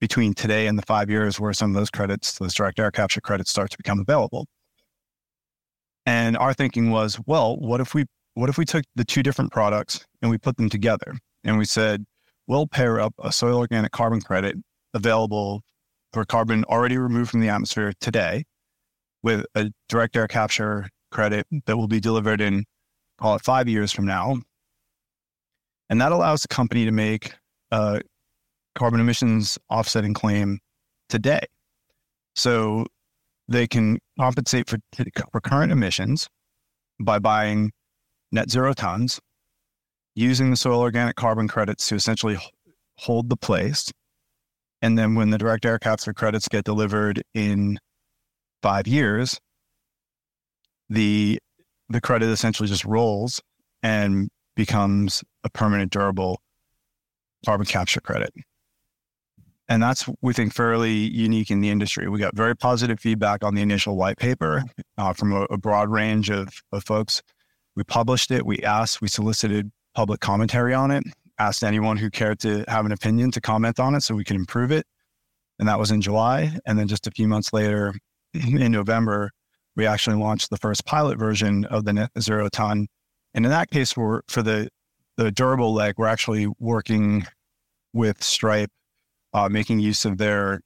between 0.00 0.34
today 0.34 0.66
and 0.66 0.76
the 0.76 0.82
five 0.82 1.08
years 1.08 1.38
where 1.38 1.52
some 1.52 1.70
of 1.70 1.76
those 1.76 1.90
credits, 1.90 2.38
those 2.38 2.54
direct 2.54 2.78
air 2.80 2.90
capture 2.90 3.20
credits 3.20 3.50
start 3.50 3.70
to 3.70 3.76
become 3.76 4.00
available. 4.00 4.46
And 6.06 6.36
our 6.36 6.52
thinking 6.52 6.90
was, 6.90 7.20
well, 7.26 7.56
what 7.56 7.80
if 7.80 7.94
we 7.94 8.06
what 8.34 8.48
if 8.48 8.56
we 8.56 8.64
took 8.64 8.84
the 8.96 9.04
two 9.04 9.22
different 9.22 9.52
products 9.52 10.04
and 10.22 10.30
we 10.30 10.38
put 10.38 10.56
them 10.56 10.68
together 10.68 11.14
and 11.44 11.58
we 11.58 11.66
said, 11.66 12.04
we'll 12.52 12.66
pair 12.66 13.00
up 13.00 13.14
a 13.18 13.32
soil 13.32 13.56
organic 13.56 13.90
carbon 13.92 14.20
credit 14.20 14.54
available 14.92 15.62
for 16.12 16.22
carbon 16.26 16.64
already 16.64 16.98
removed 16.98 17.30
from 17.30 17.40
the 17.40 17.48
atmosphere 17.48 17.94
today 17.98 18.44
with 19.22 19.46
a 19.54 19.70
direct 19.88 20.14
air 20.14 20.28
capture 20.28 20.86
credit 21.10 21.46
that 21.64 21.78
will 21.78 21.88
be 21.88 21.98
delivered 21.98 22.42
in 22.42 22.64
call 23.18 23.34
it 23.36 23.42
five 23.42 23.68
years 23.68 23.90
from 23.90 24.04
now. 24.04 24.36
And 25.88 25.98
that 26.02 26.12
allows 26.12 26.42
the 26.42 26.48
company 26.48 26.84
to 26.84 26.90
make 26.90 27.32
a 27.70 28.02
carbon 28.74 29.00
emissions 29.00 29.58
offsetting 29.70 30.12
claim 30.12 30.58
today. 31.08 31.46
So 32.36 32.84
they 33.48 33.66
can 33.66 33.98
compensate 34.20 34.68
for, 34.68 34.76
for 35.32 35.40
current 35.40 35.72
emissions 35.72 36.28
by 37.00 37.18
buying 37.18 37.72
net 38.30 38.50
zero 38.50 38.74
tons, 38.74 39.20
using 40.14 40.50
the 40.50 40.56
soil 40.56 40.80
organic 40.80 41.16
carbon 41.16 41.48
credits 41.48 41.88
to 41.88 41.94
essentially 41.94 42.38
hold 42.96 43.28
the 43.30 43.36
place. 43.36 43.90
And 44.80 44.98
then 44.98 45.14
when 45.14 45.30
the 45.30 45.38
direct 45.38 45.64
air 45.64 45.78
capture 45.78 46.12
credits 46.12 46.48
get 46.48 46.64
delivered 46.64 47.22
in 47.34 47.78
five 48.62 48.86
years, 48.86 49.38
the 50.88 51.38
the 51.88 52.00
credit 52.00 52.28
essentially 52.28 52.68
just 52.68 52.84
rolls 52.84 53.40
and 53.82 54.28
becomes 54.56 55.22
a 55.44 55.50
permanent, 55.50 55.92
durable 55.92 56.40
carbon 57.44 57.66
capture 57.66 58.00
credit. 58.00 58.32
And 59.68 59.82
that's, 59.82 60.08
we 60.20 60.32
think, 60.32 60.52
fairly 60.52 60.92
unique 60.92 61.50
in 61.50 61.60
the 61.60 61.70
industry. 61.70 62.08
We 62.08 62.18
got 62.18 62.36
very 62.36 62.54
positive 62.54 63.00
feedback 63.00 63.44
on 63.44 63.54
the 63.54 63.62
initial 63.62 63.96
white 63.96 64.18
paper 64.18 64.64
uh, 64.98 65.12
from 65.12 65.32
a, 65.32 65.42
a, 65.44 65.56
broad 65.56 65.88
range 65.88 66.30
of, 66.30 66.48
of 66.72 66.84
folks. 66.84 67.22
We 67.74 67.84
published 67.84 68.30
it, 68.30 68.44
we 68.44 68.58
asked, 68.58 69.00
we 69.00 69.08
solicited 69.08 69.70
public 69.94 70.20
commentary 70.20 70.74
on 70.74 70.90
it, 70.90 71.04
asked 71.38 71.62
anyone 71.64 71.96
who 71.96 72.10
cared 72.10 72.38
to 72.40 72.64
have 72.68 72.86
an 72.86 72.92
opinion 72.92 73.30
to 73.32 73.40
comment 73.40 73.78
on 73.80 73.94
it 73.94 74.02
so 74.02 74.14
we 74.14 74.24
could 74.24 74.36
improve 74.36 74.70
it. 74.70 74.86
And 75.58 75.68
that 75.68 75.78
was 75.78 75.90
in 75.90 76.00
July. 76.00 76.56
And 76.66 76.78
then 76.78 76.88
just 76.88 77.06
a 77.06 77.10
few 77.10 77.28
months 77.28 77.52
later, 77.52 77.94
in 78.34 78.72
November, 78.72 79.30
we 79.76 79.86
actually 79.86 80.16
launched 80.16 80.50
the 80.50 80.56
first 80.56 80.84
pilot 80.84 81.18
version 81.18 81.64
of 81.66 81.84
the 81.84 81.92
net 81.92 82.10
zero 82.20 82.48
ton. 82.48 82.88
And 83.34 83.44
in 83.44 83.50
that 83.50 83.70
case, 83.70 83.92
for 83.92 84.22
the 84.28 84.68
the 85.16 85.30
durable 85.30 85.74
leg, 85.74 85.94
we're 85.98 86.06
actually 86.06 86.48
working 86.58 87.26
with 87.92 88.22
Stripe, 88.22 88.70
uh, 89.34 89.48
making 89.48 89.78
use 89.80 90.04
of 90.04 90.18
their 90.18 90.60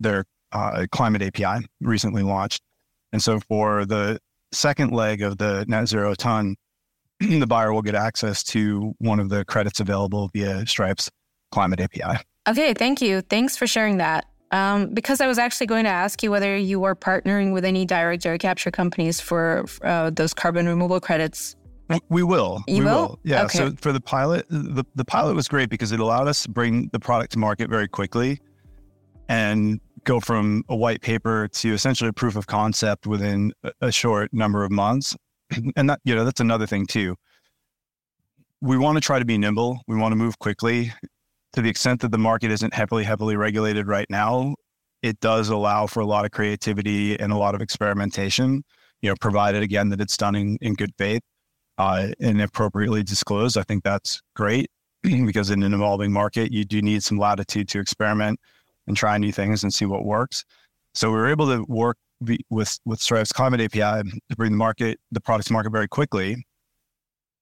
their 0.00 0.24
uh, 0.52 0.86
climate 0.92 1.22
API 1.22 1.66
recently 1.80 2.22
launched. 2.22 2.62
And 3.12 3.22
so 3.22 3.40
for 3.40 3.84
the 3.84 4.18
second 4.52 4.92
leg 4.92 5.22
of 5.22 5.38
the 5.38 5.64
net 5.68 5.88
zero 5.88 6.14
ton, 6.14 6.56
the 7.20 7.46
buyer 7.46 7.72
will 7.72 7.82
get 7.82 7.94
access 7.94 8.42
to 8.44 8.94
one 8.98 9.20
of 9.20 9.28
the 9.28 9.44
credits 9.44 9.80
available 9.80 10.30
via 10.32 10.66
Stripe's 10.66 11.10
climate 11.50 11.80
API. 11.80 12.20
Okay, 12.48 12.74
thank 12.74 13.00
you. 13.00 13.20
Thanks 13.22 13.56
for 13.56 13.66
sharing 13.66 13.98
that. 13.98 14.26
Um, 14.50 14.94
because 14.94 15.20
I 15.20 15.26
was 15.26 15.38
actually 15.38 15.66
going 15.66 15.84
to 15.84 15.90
ask 15.90 16.22
you 16.22 16.30
whether 16.30 16.56
you 16.56 16.84
are 16.84 16.94
partnering 16.94 17.52
with 17.52 17.64
any 17.64 17.84
direct 17.84 18.24
air 18.24 18.38
capture 18.38 18.70
companies 18.70 19.20
for 19.20 19.64
uh, 19.82 20.10
those 20.10 20.32
carbon 20.32 20.66
removal 20.66 21.00
credits. 21.00 21.56
We 22.08 22.22
will. 22.22 22.62
You 22.66 22.78
we 22.78 22.84
will? 22.84 22.94
will. 22.94 23.18
Yeah. 23.24 23.44
Okay. 23.44 23.58
So 23.58 23.72
for 23.80 23.92
the 23.92 24.00
pilot, 24.00 24.46
the, 24.48 24.84
the 24.94 25.04
pilot 25.04 25.34
was 25.34 25.48
great 25.48 25.70
because 25.70 25.92
it 25.92 26.00
allowed 26.00 26.28
us 26.28 26.44
to 26.44 26.50
bring 26.50 26.88
the 26.92 27.00
product 27.00 27.32
to 27.32 27.38
market 27.38 27.68
very 27.68 27.88
quickly 27.88 28.40
and 29.28 29.80
go 30.04 30.20
from 30.20 30.64
a 30.68 30.76
white 30.76 31.00
paper 31.00 31.48
to 31.48 31.72
essentially 31.72 32.08
a 32.08 32.12
proof 32.12 32.36
of 32.36 32.46
concept 32.46 33.06
within 33.06 33.52
a 33.80 33.90
short 33.90 34.32
number 34.32 34.64
of 34.64 34.70
months. 34.70 35.16
And 35.76 35.90
that, 35.90 36.00
you 36.04 36.14
know, 36.14 36.24
that's 36.24 36.40
another 36.40 36.66
thing 36.66 36.86
too. 36.86 37.16
We 38.60 38.78
want 38.78 38.96
to 38.96 39.00
try 39.00 39.18
to 39.18 39.24
be 39.24 39.36
nimble. 39.36 39.80
We 39.86 39.96
want 39.96 40.12
to 40.12 40.16
move 40.16 40.38
quickly 40.38 40.92
to 41.54 41.62
the 41.62 41.70
extent 41.70 42.00
that 42.00 42.10
the 42.10 42.18
market 42.18 42.50
isn't 42.50 42.74
heavily, 42.74 43.04
heavily 43.04 43.36
regulated 43.36 43.86
right 43.86 44.08
now, 44.10 44.54
it 45.02 45.20
does 45.20 45.50
allow 45.50 45.86
for 45.86 46.00
a 46.00 46.06
lot 46.06 46.24
of 46.24 46.32
creativity 46.32 47.18
and 47.18 47.30
a 47.30 47.36
lot 47.36 47.54
of 47.54 47.60
experimentation, 47.60 48.64
you 49.02 49.08
know, 49.08 49.14
provided 49.20 49.62
again 49.62 49.88
that 49.90 50.00
it's 50.00 50.16
done 50.16 50.34
in, 50.34 50.58
in 50.60 50.74
good 50.74 50.90
faith 50.98 51.22
uh, 51.78 52.08
and 52.20 52.42
appropriately 52.42 53.04
disclosed. 53.04 53.56
I 53.56 53.62
think 53.62 53.84
that's 53.84 54.20
great 54.34 54.68
because 55.02 55.50
in 55.50 55.62
an 55.62 55.74
evolving 55.74 56.10
market, 56.12 56.50
you 56.50 56.64
do 56.64 56.82
need 56.82 57.04
some 57.04 57.18
latitude 57.18 57.68
to 57.68 57.78
experiment 57.78 58.40
and 58.88 58.96
try 58.96 59.16
new 59.16 59.30
things 59.30 59.62
and 59.62 59.72
see 59.72 59.84
what 59.84 60.04
works. 60.04 60.44
So 60.94 61.10
we 61.10 61.16
were 61.16 61.28
able 61.28 61.46
to 61.46 61.64
work 61.68 61.98
with 62.50 62.78
with 62.84 63.00
Stripe's 63.00 63.32
Climate 63.32 63.60
API 63.60 64.08
to 64.28 64.36
bring 64.36 64.52
the 64.52 64.56
market 64.56 64.98
the 65.10 65.20
product 65.20 65.48
to 65.48 65.52
market 65.52 65.70
very 65.70 65.88
quickly, 65.88 66.44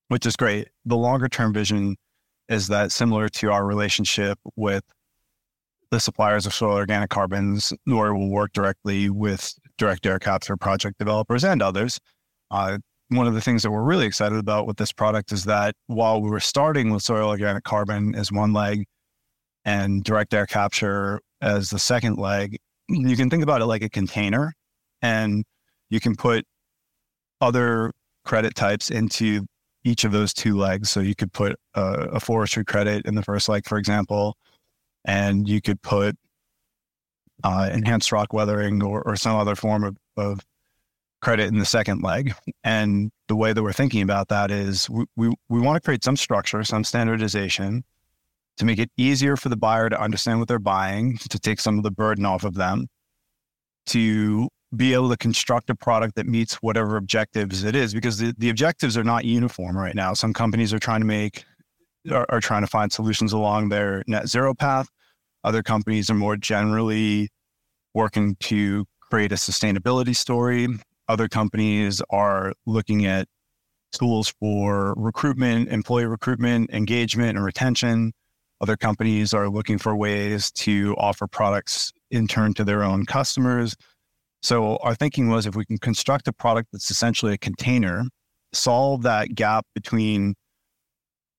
which 0.07 0.25
is 0.25 0.35
great. 0.35 0.69
The 0.85 0.97
longer 0.97 1.27
term 1.27 1.53
vision 1.53 1.95
is 2.49 2.67
that 2.67 2.91
similar 2.91 3.29
to 3.29 3.51
our 3.51 3.65
relationship 3.65 4.37
with 4.55 4.83
the 5.91 5.99
suppliers 5.99 6.45
of 6.45 6.53
soil 6.53 6.75
organic 6.75 7.09
carbons, 7.09 7.71
Nori 7.87 8.17
will 8.17 8.29
work 8.29 8.51
directly 8.53 9.09
with 9.09 9.53
direct 9.77 10.05
air 10.05 10.19
capture 10.19 10.57
project 10.57 10.97
developers 10.97 11.43
and 11.43 11.61
others. 11.61 11.99
Uh, 12.51 12.79
one 13.09 13.27
of 13.27 13.33
the 13.33 13.41
things 13.41 13.61
that 13.61 13.71
we're 13.71 13.83
really 13.83 14.05
excited 14.05 14.37
about 14.37 14.65
with 14.65 14.77
this 14.77 14.91
product 14.91 15.31
is 15.31 15.43
that 15.45 15.75
while 15.87 16.19
we 16.21 16.29
were 16.29 16.39
starting 16.39 16.89
with 16.89 17.03
soil 17.03 17.29
organic 17.29 17.63
carbon 17.63 18.15
as 18.15 18.31
one 18.31 18.53
leg, 18.53 18.85
and 19.65 20.03
direct 20.03 20.33
air 20.33 20.45
capture 20.45 21.21
as 21.41 21.69
the 21.69 21.79
second 21.79 22.17
leg, 22.17 22.57
you 22.89 23.15
can 23.15 23.29
think 23.29 23.43
about 23.43 23.61
it 23.61 23.65
like 23.65 23.83
a 23.83 23.89
container 23.89 24.53
and 25.03 25.43
you 25.89 25.99
can 25.99 26.15
put 26.15 26.45
other 27.41 27.91
credit 28.25 28.55
types 28.55 28.89
into 28.89 29.45
each 29.83 30.05
of 30.05 30.13
those 30.13 30.33
two 30.33 30.57
legs. 30.57 30.89
So 30.89 31.01
you 31.01 31.13
could 31.13 31.31
put 31.33 31.55
a, 31.75 31.83
a 32.13 32.19
forestry 32.19 32.63
credit 32.63 33.05
in 33.05 33.15
the 33.15 33.21
first 33.21 33.49
leg, 33.49 33.67
for 33.67 33.77
example, 33.77 34.37
and 35.05 35.47
you 35.47 35.61
could 35.61 35.81
put 35.81 36.15
uh, 37.43 37.69
enhanced 37.71 38.11
rock 38.11 38.31
weathering 38.31 38.81
or, 38.81 39.03
or 39.03 39.17
some 39.17 39.35
other 39.35 39.55
form 39.55 39.83
of, 39.83 39.97
of 40.15 40.39
credit 41.21 41.47
in 41.47 41.59
the 41.59 41.65
second 41.65 42.01
leg. 42.01 42.33
And 42.63 43.11
the 43.27 43.35
way 43.35 43.51
that 43.51 43.61
we're 43.61 43.73
thinking 43.73 44.01
about 44.01 44.29
that 44.29 44.51
is 44.51 44.89
we, 44.89 45.05
we, 45.17 45.33
we 45.49 45.59
want 45.59 45.75
to 45.75 45.81
create 45.81 46.03
some 46.03 46.15
structure, 46.15 46.63
some 46.63 46.85
standardization 46.85 47.83
to 48.55 48.65
make 48.65 48.79
it 48.79 48.89
easier 48.95 49.35
for 49.35 49.49
the 49.49 49.57
buyer 49.57 49.89
to 49.89 49.99
understand 49.99 50.39
what 50.39 50.47
they're 50.47 50.59
buying, 50.59 51.17
to 51.17 51.39
take 51.39 51.59
some 51.59 51.77
of 51.77 51.83
the 51.83 51.91
burden 51.91 52.25
off 52.25 52.45
of 52.45 52.53
them, 52.53 52.87
to 53.87 54.47
be 54.75 54.93
able 54.93 55.09
to 55.09 55.17
construct 55.17 55.69
a 55.69 55.75
product 55.75 56.15
that 56.15 56.25
meets 56.25 56.55
whatever 56.55 56.97
objectives 56.97 57.63
it 57.63 57.75
is, 57.75 57.93
because 57.93 58.17
the, 58.17 58.33
the 58.37 58.49
objectives 58.49 58.97
are 58.97 59.03
not 59.03 59.25
uniform 59.25 59.77
right 59.77 59.95
now. 59.95 60.13
Some 60.13 60.33
companies 60.33 60.73
are 60.73 60.79
trying 60.79 61.01
to 61.01 61.05
make, 61.05 61.45
are, 62.11 62.25
are 62.29 62.39
trying 62.39 62.61
to 62.61 62.67
find 62.67 62.91
solutions 62.91 63.33
along 63.33 63.69
their 63.69 64.03
net 64.07 64.27
zero 64.27 64.53
path. 64.53 64.89
Other 65.43 65.61
companies 65.61 66.09
are 66.09 66.15
more 66.15 66.37
generally 66.37 67.29
working 67.93 68.35
to 68.41 68.85
create 68.99 69.31
a 69.31 69.35
sustainability 69.35 70.15
story. 70.15 70.67
Other 71.07 71.27
companies 71.27 72.01
are 72.09 72.53
looking 72.65 73.05
at 73.05 73.27
tools 73.91 74.33
for 74.39 74.95
recruitment, 74.97 75.69
employee 75.69 76.05
recruitment, 76.05 76.71
engagement, 76.71 77.37
and 77.37 77.45
retention. 77.45 78.13
Other 78.61 78.77
companies 78.77 79.33
are 79.33 79.49
looking 79.49 79.77
for 79.77 79.95
ways 79.95 80.49
to 80.51 80.95
offer 80.97 81.27
products 81.27 81.91
in 82.09 82.27
turn 82.27 82.53
to 82.55 82.63
their 82.63 82.81
own 82.81 83.05
customers. 83.05 83.75
So 84.43 84.75
our 84.77 84.93
thinking 84.93 85.29
was 85.29 85.45
if 85.47 85.55
we 85.55 85.65
can 85.65 85.77
construct 85.77 86.27
a 86.27 86.33
product 86.33 86.69
that's 86.73 86.91
essentially 86.91 87.33
a 87.33 87.37
container, 87.37 88.03
solve 88.51 89.03
that 89.03 89.33
gap 89.35 89.65
between 89.73 90.35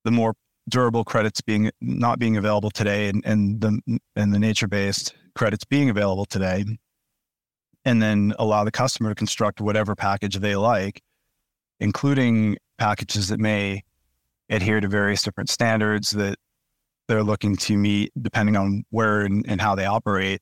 the 0.04 0.10
more 0.10 0.34
durable 0.70 1.04
credits 1.04 1.42
being 1.42 1.70
not 1.82 2.18
being 2.18 2.38
available 2.38 2.70
today 2.70 3.08
and, 3.10 3.22
and 3.26 3.60
the 3.60 4.00
and 4.16 4.32
the 4.32 4.38
nature 4.38 4.66
based 4.66 5.14
credits 5.34 5.64
being 5.64 5.90
available 5.90 6.24
today, 6.24 6.64
and 7.84 8.00
then 8.00 8.32
allow 8.38 8.64
the 8.64 8.72
customer 8.72 9.10
to 9.10 9.14
construct 9.14 9.60
whatever 9.60 9.94
package 9.94 10.36
they 10.36 10.56
like, 10.56 11.02
including 11.80 12.56
packages 12.78 13.28
that 13.28 13.38
may 13.38 13.82
adhere 14.48 14.80
to 14.80 14.88
various 14.88 15.22
different 15.22 15.50
standards 15.50 16.10
that 16.12 16.38
they're 17.08 17.22
looking 17.22 17.56
to 17.56 17.76
meet 17.76 18.10
depending 18.22 18.56
on 18.56 18.82
where 18.88 19.20
and, 19.20 19.44
and 19.46 19.60
how 19.60 19.74
they 19.74 19.84
operate. 19.84 20.40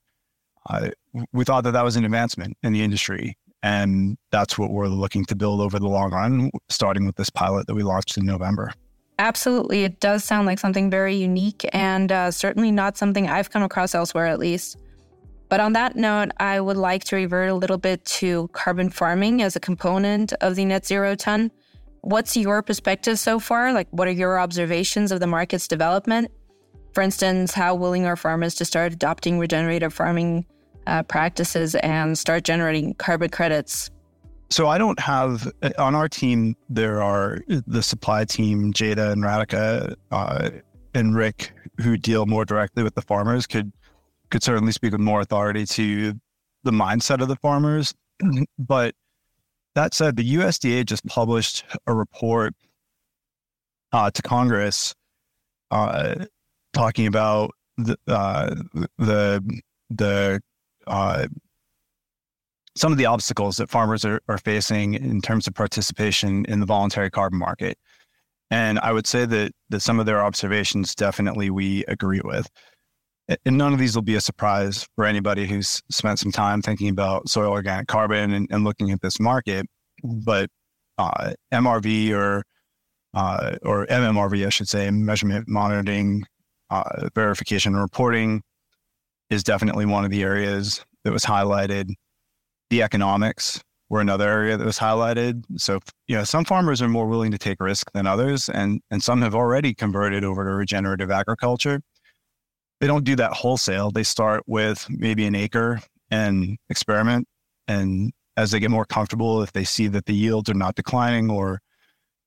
Uh, 0.68 0.90
we 1.32 1.44
thought 1.44 1.64
that 1.64 1.72
that 1.72 1.84
was 1.84 1.96
an 1.96 2.04
advancement 2.04 2.56
in 2.62 2.72
the 2.72 2.82
industry. 2.82 3.36
And 3.62 4.18
that's 4.30 4.58
what 4.58 4.70
we're 4.70 4.88
looking 4.88 5.24
to 5.26 5.36
build 5.36 5.60
over 5.60 5.78
the 5.78 5.88
long 5.88 6.10
run, 6.10 6.50
starting 6.68 7.06
with 7.06 7.16
this 7.16 7.30
pilot 7.30 7.66
that 7.68 7.74
we 7.74 7.82
launched 7.82 8.16
in 8.16 8.26
November. 8.26 8.72
Absolutely. 9.18 9.84
It 9.84 10.00
does 10.00 10.24
sound 10.24 10.46
like 10.46 10.58
something 10.58 10.90
very 10.90 11.14
unique 11.14 11.64
and 11.72 12.10
uh, 12.10 12.30
certainly 12.30 12.72
not 12.72 12.96
something 12.96 13.28
I've 13.28 13.50
come 13.50 13.62
across 13.62 13.94
elsewhere, 13.94 14.26
at 14.26 14.40
least. 14.40 14.78
But 15.48 15.60
on 15.60 15.74
that 15.74 15.96
note, 15.96 16.30
I 16.38 16.60
would 16.60 16.78
like 16.78 17.04
to 17.04 17.16
revert 17.16 17.50
a 17.50 17.54
little 17.54 17.78
bit 17.78 18.04
to 18.06 18.48
carbon 18.48 18.90
farming 18.90 19.42
as 19.42 19.54
a 19.54 19.60
component 19.60 20.32
of 20.40 20.56
the 20.56 20.64
net 20.64 20.86
zero 20.86 21.14
ton. 21.14 21.50
What's 22.00 22.36
your 22.36 22.62
perspective 22.62 23.18
so 23.18 23.38
far? 23.38 23.72
Like, 23.72 23.86
what 23.90 24.08
are 24.08 24.12
your 24.12 24.40
observations 24.40 25.12
of 25.12 25.20
the 25.20 25.26
market's 25.26 25.68
development? 25.68 26.32
For 26.94 27.02
instance, 27.02 27.52
how 27.52 27.74
willing 27.74 28.06
are 28.06 28.16
farmers 28.16 28.54
to 28.56 28.64
start 28.64 28.92
adopting 28.92 29.38
regenerative 29.38 29.94
farming 29.94 30.46
uh, 30.86 31.02
practices 31.02 31.74
and 31.76 32.18
start 32.18 32.44
generating 32.44 32.94
carbon 32.94 33.30
credits? 33.30 33.90
So 34.50 34.68
I 34.68 34.76
don't 34.76 35.00
have 35.00 35.50
on 35.78 35.94
our 35.94 36.08
team. 36.08 36.56
There 36.68 37.02
are 37.02 37.38
the 37.48 37.82
supply 37.82 38.24
team, 38.24 38.72
Jada 38.72 39.12
and 39.12 39.22
Radhika 39.22 39.94
uh, 40.10 40.50
and 40.94 41.16
Rick, 41.16 41.52
who 41.80 41.96
deal 41.96 42.26
more 42.26 42.44
directly 42.44 42.82
with 42.82 42.94
the 42.94 43.02
farmers. 43.02 43.46
Could 43.46 43.72
could 44.30 44.42
certainly 44.42 44.72
speak 44.72 44.92
with 44.92 45.00
more 45.00 45.20
authority 45.20 45.64
to 45.66 46.14
the 46.64 46.70
mindset 46.70 47.22
of 47.22 47.28
the 47.28 47.36
farmers. 47.36 47.94
But 48.58 48.94
that 49.74 49.94
said, 49.94 50.16
the 50.16 50.34
USDA 50.34 50.84
just 50.84 51.06
published 51.06 51.64
a 51.86 51.94
report 51.94 52.54
uh, 53.92 54.10
to 54.10 54.22
Congress 54.22 54.94
uh, 55.70 56.26
talking 56.72 57.06
about 57.06 57.52
the 57.78 57.96
uh, 58.06 58.54
the 58.98 59.60
the 59.90 60.42
uh, 60.86 61.26
some 62.74 62.92
of 62.92 62.98
the 62.98 63.06
obstacles 63.06 63.56
that 63.56 63.70
farmers 63.70 64.04
are, 64.04 64.20
are 64.28 64.38
facing 64.38 64.94
in 64.94 65.20
terms 65.20 65.46
of 65.46 65.54
participation 65.54 66.44
in 66.46 66.60
the 66.60 66.66
voluntary 66.66 67.10
carbon 67.10 67.38
market. 67.38 67.76
And 68.50 68.78
I 68.80 68.92
would 68.92 69.06
say 69.06 69.24
that 69.26 69.52
that 69.70 69.80
some 69.80 69.98
of 69.98 70.06
their 70.06 70.22
observations 70.22 70.94
definitely 70.94 71.50
we 71.50 71.84
agree 71.86 72.20
with. 72.22 72.48
And 73.46 73.56
none 73.56 73.72
of 73.72 73.78
these 73.78 73.94
will 73.94 74.02
be 74.02 74.16
a 74.16 74.20
surprise 74.20 74.86
for 74.94 75.06
anybody 75.06 75.46
who's 75.46 75.80
spent 75.90 76.18
some 76.18 76.32
time 76.32 76.60
thinking 76.60 76.88
about 76.88 77.28
soil 77.28 77.50
organic 77.50 77.86
carbon 77.86 78.32
and, 78.32 78.48
and 78.50 78.64
looking 78.64 78.90
at 78.90 79.00
this 79.00 79.20
market. 79.20 79.66
But 80.02 80.50
uh, 80.98 81.32
MRV 81.52 82.12
or 82.12 82.42
uh, 83.14 83.56
or 83.62 83.86
MMRV, 83.86 84.46
I 84.46 84.50
should 84.50 84.68
say, 84.68 84.90
measurement 84.90 85.46
monitoring 85.48 86.24
uh, 86.70 87.08
verification 87.14 87.74
and 87.74 87.82
reporting 87.82 88.42
is 89.32 89.42
definitely 89.42 89.86
one 89.86 90.04
of 90.04 90.10
the 90.10 90.22
areas 90.22 90.84
that 91.04 91.12
was 91.12 91.24
highlighted. 91.24 91.94
The 92.70 92.82
economics 92.82 93.60
were 93.88 94.00
another 94.00 94.28
area 94.28 94.56
that 94.56 94.64
was 94.64 94.78
highlighted. 94.78 95.44
So, 95.56 95.80
you 96.06 96.16
know, 96.16 96.24
some 96.24 96.44
farmers 96.44 96.80
are 96.82 96.88
more 96.88 97.06
willing 97.06 97.32
to 97.32 97.38
take 97.38 97.60
risk 97.60 97.90
than 97.92 98.06
others, 98.06 98.48
and 98.48 98.80
and 98.90 99.02
some 99.02 99.22
have 99.22 99.34
already 99.34 99.74
converted 99.74 100.22
over 100.22 100.44
to 100.44 100.50
regenerative 100.50 101.10
agriculture. 101.10 101.80
They 102.80 102.86
don't 102.86 103.04
do 103.04 103.16
that 103.16 103.32
wholesale. 103.32 103.90
They 103.90 104.02
start 104.02 104.42
with 104.46 104.86
maybe 104.90 105.26
an 105.26 105.34
acre 105.34 105.80
and 106.10 106.58
experiment, 106.68 107.26
and 107.68 108.12
as 108.36 108.50
they 108.50 108.60
get 108.60 108.70
more 108.70 108.86
comfortable, 108.86 109.42
if 109.42 109.52
they 109.52 109.64
see 109.64 109.88
that 109.88 110.06
the 110.06 110.14
yields 110.14 110.50
are 110.50 110.54
not 110.54 110.74
declining 110.74 111.30
or 111.30 111.60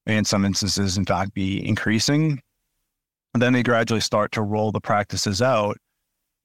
in 0.05 0.23
some 0.23 0.45
instances, 0.45 0.97
in 0.97 1.05
fact, 1.05 1.33
be 1.33 1.67
increasing, 1.67 2.39
then 3.33 3.53
they 3.53 3.63
gradually 3.63 4.01
start 4.01 4.31
to 4.33 4.43
roll 4.43 4.71
the 4.71 4.79
practices 4.79 5.41
out 5.41 5.77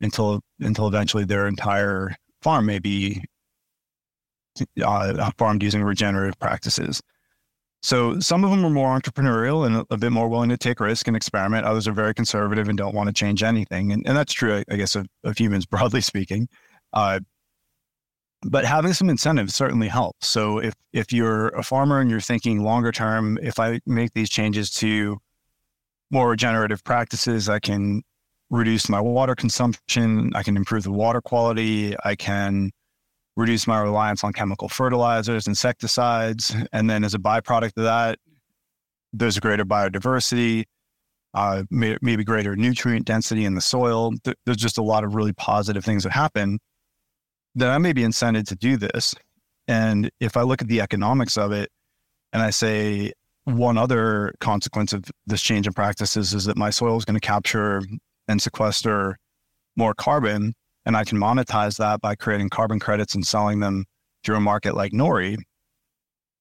until 0.00 0.40
until 0.60 0.88
eventually 0.88 1.24
their 1.24 1.46
entire 1.46 2.14
farm 2.42 2.66
may 2.66 2.78
be 2.78 3.22
uh, 4.82 5.30
farmed 5.38 5.62
using 5.62 5.82
regenerative 5.82 6.38
practices. 6.38 7.02
So 7.82 8.20
some 8.20 8.44
of 8.44 8.50
them 8.50 8.64
are 8.64 8.70
more 8.70 8.98
entrepreneurial 8.98 9.64
and 9.64 9.86
a, 9.88 9.96
bit 9.96 10.12
more 10.12 10.28
willing 10.28 10.50
to 10.50 10.58
take 10.58 10.80
risk 10.80 11.06
and 11.06 11.16
experiment. 11.16 11.64
Others 11.64 11.88
are 11.88 11.92
very 11.92 12.12
conservative 12.12 12.68
and 12.68 12.76
don't 12.76 12.94
want 12.94 13.06
to 13.06 13.12
change 13.12 13.42
anything. 13.42 13.92
And, 13.92 14.06
and 14.06 14.14
that's 14.14 14.34
true, 14.34 14.62
I 14.70 14.76
guess, 14.76 14.96
of, 14.96 15.06
of 15.24 15.38
humans 15.38 15.64
broadly 15.70 16.02
speaking. 16.02 16.48
Uh, 16.92 17.20
but 18.42 18.66
having 18.66 18.92
some 18.92 19.08
incentives 19.08 19.54
certainly 19.54 19.88
helps. 19.88 20.26
So 20.26 20.58
if 20.58 20.74
if 20.92 21.12
you're 21.12 21.48
a 21.48 21.62
farmer 21.62 22.00
and 22.00 22.10
you're 22.10 22.20
thinking 22.20 22.62
longer 22.62 22.92
term, 22.92 23.38
if 23.42 23.58
I 23.58 23.80
make 23.86 24.12
these 24.12 24.30
changes 24.30 24.70
to 24.72 25.20
more 26.10 26.28
regenerative 26.28 26.82
practices. 26.84 27.48
I 27.48 27.58
can 27.58 28.02
reduce 28.50 28.88
my 28.88 29.00
water 29.00 29.34
consumption. 29.34 30.32
I 30.34 30.42
can 30.42 30.56
improve 30.56 30.82
the 30.82 30.90
water 30.90 31.20
quality. 31.20 31.94
I 32.04 32.16
can 32.16 32.72
reduce 33.36 33.66
my 33.66 33.80
reliance 33.80 34.24
on 34.24 34.32
chemical 34.32 34.68
fertilizers, 34.68 35.46
insecticides. 35.46 36.54
And 36.72 36.90
then 36.90 37.04
as 37.04 37.14
a 37.14 37.18
byproduct 37.18 37.76
of 37.76 37.84
that, 37.84 38.18
there's 39.12 39.38
greater 39.38 39.64
biodiversity, 39.64 40.64
uh, 41.34 41.62
maybe 41.70 42.24
greater 42.24 42.56
nutrient 42.56 43.06
density 43.06 43.44
in 43.44 43.54
the 43.54 43.60
soil. 43.60 44.12
There's 44.44 44.56
just 44.56 44.78
a 44.78 44.82
lot 44.82 45.04
of 45.04 45.14
really 45.14 45.32
positive 45.32 45.84
things 45.84 46.02
that 46.02 46.12
happen. 46.12 46.58
Then 47.54 47.70
I 47.70 47.78
may 47.78 47.92
be 47.92 48.02
incented 48.02 48.46
to 48.48 48.56
do 48.56 48.76
this. 48.76 49.14
And 49.68 50.10
if 50.20 50.36
I 50.36 50.42
look 50.42 50.60
at 50.60 50.68
the 50.68 50.80
economics 50.80 51.38
of 51.38 51.52
it 51.52 51.70
and 52.32 52.42
I 52.42 52.50
say, 52.50 53.12
one 53.44 53.78
other 53.78 54.34
consequence 54.40 54.92
of 54.92 55.04
this 55.26 55.40
change 55.40 55.66
in 55.66 55.72
practices 55.72 56.34
is 56.34 56.44
that 56.44 56.56
my 56.56 56.70
soil 56.70 56.96
is 56.96 57.04
going 57.04 57.18
to 57.18 57.26
capture 57.26 57.82
and 58.30 58.40
sequester 58.40 59.18
more 59.76 59.92
carbon, 59.92 60.54
and 60.86 60.96
I 60.96 61.04
can 61.04 61.18
monetize 61.18 61.76
that 61.78 62.00
by 62.00 62.14
creating 62.14 62.50
carbon 62.50 62.78
credits 62.78 63.14
and 63.14 63.26
selling 63.26 63.60
them 63.60 63.84
through 64.24 64.36
a 64.36 64.40
market 64.40 64.74
like 64.74 64.92
Nori. 64.92 65.36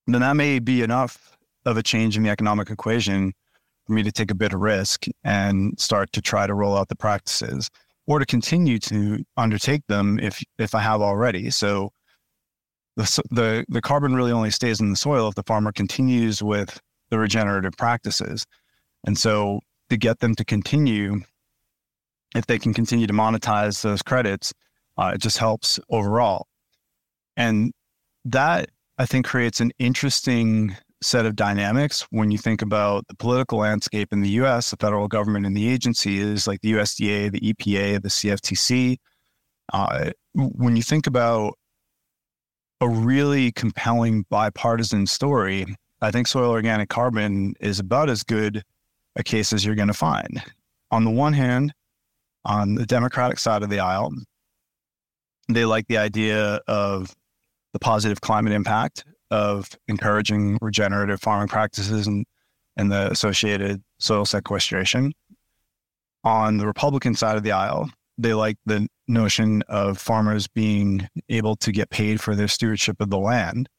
Then 0.08 0.22
that 0.22 0.36
may 0.36 0.60
be 0.60 0.82
enough 0.82 1.38
of 1.66 1.78
a 1.78 1.84
change 1.84 2.16
in 2.16 2.24
the 2.24 2.30
economic 2.30 2.70
equation 2.70 3.34
for 3.86 3.94
me 3.94 4.04
to 4.04 4.12
take 4.12 4.32
a 4.32 4.36
bit 4.36 4.54
of 4.54 4.60
risk 4.60 5.06
and 5.24 5.80
start 5.80 6.12
to 6.14 6.22
try 6.22 6.46
to 6.46 6.54
roll 6.54 6.78
out 6.78 6.90
the 6.90 6.96
practices 6.96 7.70
or 8.08 8.20
to 8.20 8.26
continue 8.26 8.80
to 8.80 9.24
undertake 9.38 9.86
them 9.88 10.20
if 10.20 10.44
if 10.58 10.76
I 10.76 10.82
have 10.82 11.02
already. 11.02 11.50
So 11.50 11.92
the, 12.98 13.24
the 13.32 13.66
the 13.68 13.82
carbon 13.82 14.16
really 14.16 14.32
only 14.32 14.52
stays 14.52 14.80
in 14.80 14.90
the 14.90 14.96
soil 14.96 15.28
if 15.28 15.36
the 15.36 15.44
farmer 15.44 15.72
continues 15.72 16.44
with 16.44 16.80
the 17.10 17.18
regenerative 17.18 17.74
practices. 17.78 18.46
And 19.06 19.18
so 19.18 19.62
to 19.90 19.98
get 19.98 20.20
them 20.20 20.36
to 20.36 20.46
continue, 20.46 21.22
if 22.36 22.46
they 22.46 22.60
can 22.60 22.74
continue 22.74 23.08
to 23.08 23.14
monetize 23.14 23.82
those 23.82 24.02
credits, 24.02 24.54
uh, 24.98 25.12
it 25.16 25.22
just 25.22 25.38
helps 25.38 25.80
overall. 25.90 26.48
And 27.38 27.72
that 28.26 28.70
I 28.98 29.06
think 29.06 29.26
creates 29.26 29.62
an 29.62 29.72
interesting 29.80 30.76
set 31.02 31.26
of 31.26 31.36
dynamics 31.36 32.06
when 32.12 32.30
you 32.30 32.38
think 32.38 32.62
about 32.62 33.08
the 33.08 33.16
political 33.16 33.60
landscape 33.60 34.12
in 34.12 34.22
the 34.22 34.30
US, 34.42 34.72
the 34.72 34.78
federal 34.78 35.08
government 35.08 35.46
and 35.46 35.56
the 35.56 35.70
agencies 35.70 36.46
like 36.46 36.60
the 36.62 36.74
USDA, 36.74 37.32
the 37.32 37.40
EPA, 37.40 38.02
the 38.02 38.10
CFTC. 38.10 38.98
Uh, 39.72 40.12
when 40.34 40.76
you 40.76 40.84
think 40.84 41.08
about 41.08 41.54
a 42.82 42.90
really 42.90 43.52
compelling 43.54 44.26
bipartisan 44.30 45.08
story, 45.08 45.66
I 46.02 46.12
think 46.12 46.28
soil 46.28 46.52
organic 46.52 46.90
carbon 46.90 47.54
is 47.60 47.80
about 47.80 48.10
as 48.10 48.24
good 48.24 48.64
a 49.16 49.24
case 49.24 49.54
as 49.54 49.66
you're 49.66 49.76
going 49.76 49.88
to 49.88 49.94
find. 49.94 50.42
On 50.92 51.04
the 51.04 51.12
one 51.12 51.34
hand, 51.34 51.74
on 52.46 52.76
the 52.76 52.86
Democratic 52.86 53.40
side 53.40 53.64
of 53.64 53.70
the 53.70 53.80
aisle, 53.80 54.12
they 55.48 55.66
like 55.66 55.88
the 55.88 55.98
idea 55.98 56.62
of 56.68 57.16
the 57.74 57.80
positive 57.80 58.22
climate 58.22 58.54
impact 58.54 59.06
of 59.32 59.70
encouraging 59.88 60.58
regenerative 60.62 61.22
farming 61.22 61.48
practices 61.48 62.08
and, 62.08 62.26
and 62.78 62.92
the 62.92 63.12
associated 63.12 63.82
soil 64.00 64.26
sequestration. 64.26 65.14
On 66.24 66.58
the 66.58 66.68
Republican 66.68 67.16
side 67.16 67.38
of 67.38 67.44
the 67.44 67.52
aisle, 67.52 67.90
they 68.18 68.34
like 68.34 68.58
the 68.66 68.88
notion 69.08 69.64
of 69.68 69.98
farmers 69.98 70.48
being 70.48 71.08
able 71.30 71.56
to 71.56 71.72
get 71.72 71.90
paid 71.90 72.20
for 72.20 72.36
their 72.36 72.48
stewardship 72.48 73.00
of 73.00 73.10
the 73.10 73.18
land. 73.18 73.70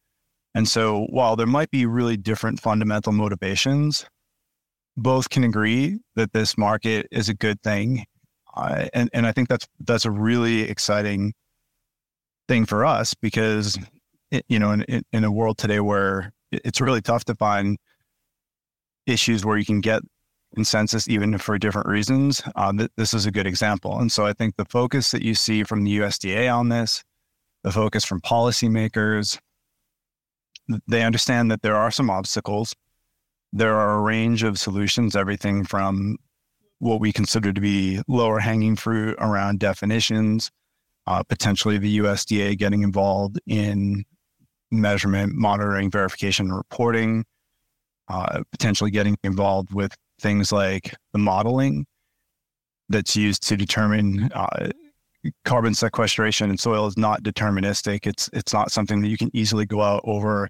And 0.54 0.66
so 0.66 1.06
while 1.10 1.36
there 1.36 1.46
might 1.46 1.70
be 1.70 1.86
really 1.86 2.16
different 2.16 2.60
fundamental 2.60 3.12
motivations, 3.12 4.06
both 4.96 5.30
can 5.30 5.44
agree 5.44 5.98
that 6.16 6.32
this 6.32 6.58
market 6.58 7.06
is 7.10 7.28
a 7.28 7.34
good 7.34 7.62
thing. 7.62 8.04
Uh, 8.54 8.86
and, 8.92 9.10
and 9.12 9.26
I 9.26 9.32
think 9.32 9.48
that's 9.48 9.66
that's 9.80 10.04
a 10.04 10.10
really 10.10 10.62
exciting 10.62 11.34
thing 12.48 12.66
for 12.66 12.84
us 12.84 13.14
because 13.14 13.78
you 14.48 14.58
know 14.58 14.72
in, 14.72 15.04
in 15.12 15.24
a 15.24 15.30
world 15.30 15.58
today 15.58 15.80
where 15.80 16.32
it's 16.50 16.80
really 16.80 17.00
tough 17.00 17.24
to 17.26 17.34
find 17.34 17.78
issues 19.06 19.44
where 19.44 19.56
you 19.56 19.64
can 19.64 19.80
get 19.80 20.02
consensus 20.54 21.08
even 21.08 21.38
for 21.38 21.58
different 21.58 21.86
reasons 21.86 22.42
uh, 22.56 22.72
th- 22.72 22.90
this 22.96 23.14
is 23.14 23.24
a 23.24 23.30
good 23.30 23.46
example. 23.46 23.98
And 24.00 24.10
so 24.10 24.26
i 24.26 24.32
think 24.32 24.56
the 24.56 24.64
focus 24.64 25.12
that 25.12 25.22
you 25.22 25.34
see 25.34 25.62
from 25.62 25.84
the 25.84 25.98
usda 25.98 26.52
on 26.52 26.70
this 26.70 27.04
the 27.62 27.70
focus 27.70 28.04
from 28.04 28.20
policymakers 28.20 29.38
they 30.86 31.02
understand 31.02 31.50
that 31.50 31.62
there 31.62 31.76
are 31.76 31.90
some 31.90 32.10
obstacles. 32.10 32.74
There 33.52 33.74
are 33.74 33.98
a 33.98 34.00
range 34.00 34.42
of 34.42 34.58
solutions 34.58 35.16
everything 35.16 35.64
from 35.64 36.18
what 36.80 37.00
we 37.00 37.12
consider 37.12 37.52
to 37.52 37.60
be 37.60 38.02
lower 38.08 38.40
hanging 38.40 38.74
fruit 38.76 39.16
around 39.20 39.60
definitions 39.60 40.50
uh, 41.10 41.22
potentially 41.24 41.76
the 41.76 41.98
USDA 41.98 42.56
getting 42.56 42.82
involved 42.82 43.40
in 43.46 44.04
measurement, 44.70 45.34
monitoring, 45.34 45.90
verification, 45.90 46.46
and 46.46 46.56
reporting, 46.56 47.24
uh, 48.08 48.42
potentially 48.52 48.90
getting 48.92 49.16
involved 49.24 49.74
with 49.74 49.92
things 50.20 50.52
like 50.52 50.94
the 51.12 51.18
modeling 51.18 51.84
that's 52.88 53.16
used 53.16 53.42
to 53.48 53.56
determine 53.56 54.30
uh, 54.34 54.68
carbon 55.44 55.74
sequestration 55.74 56.50
in 56.50 56.56
soil 56.58 56.86
is 56.86 56.96
not 56.96 57.22
deterministic. 57.22 58.06
It's 58.06 58.30
it's 58.32 58.52
not 58.52 58.70
something 58.70 59.00
that 59.02 59.08
you 59.08 59.16
can 59.16 59.30
easily 59.34 59.66
go 59.66 59.80
out 59.82 60.02
over 60.04 60.48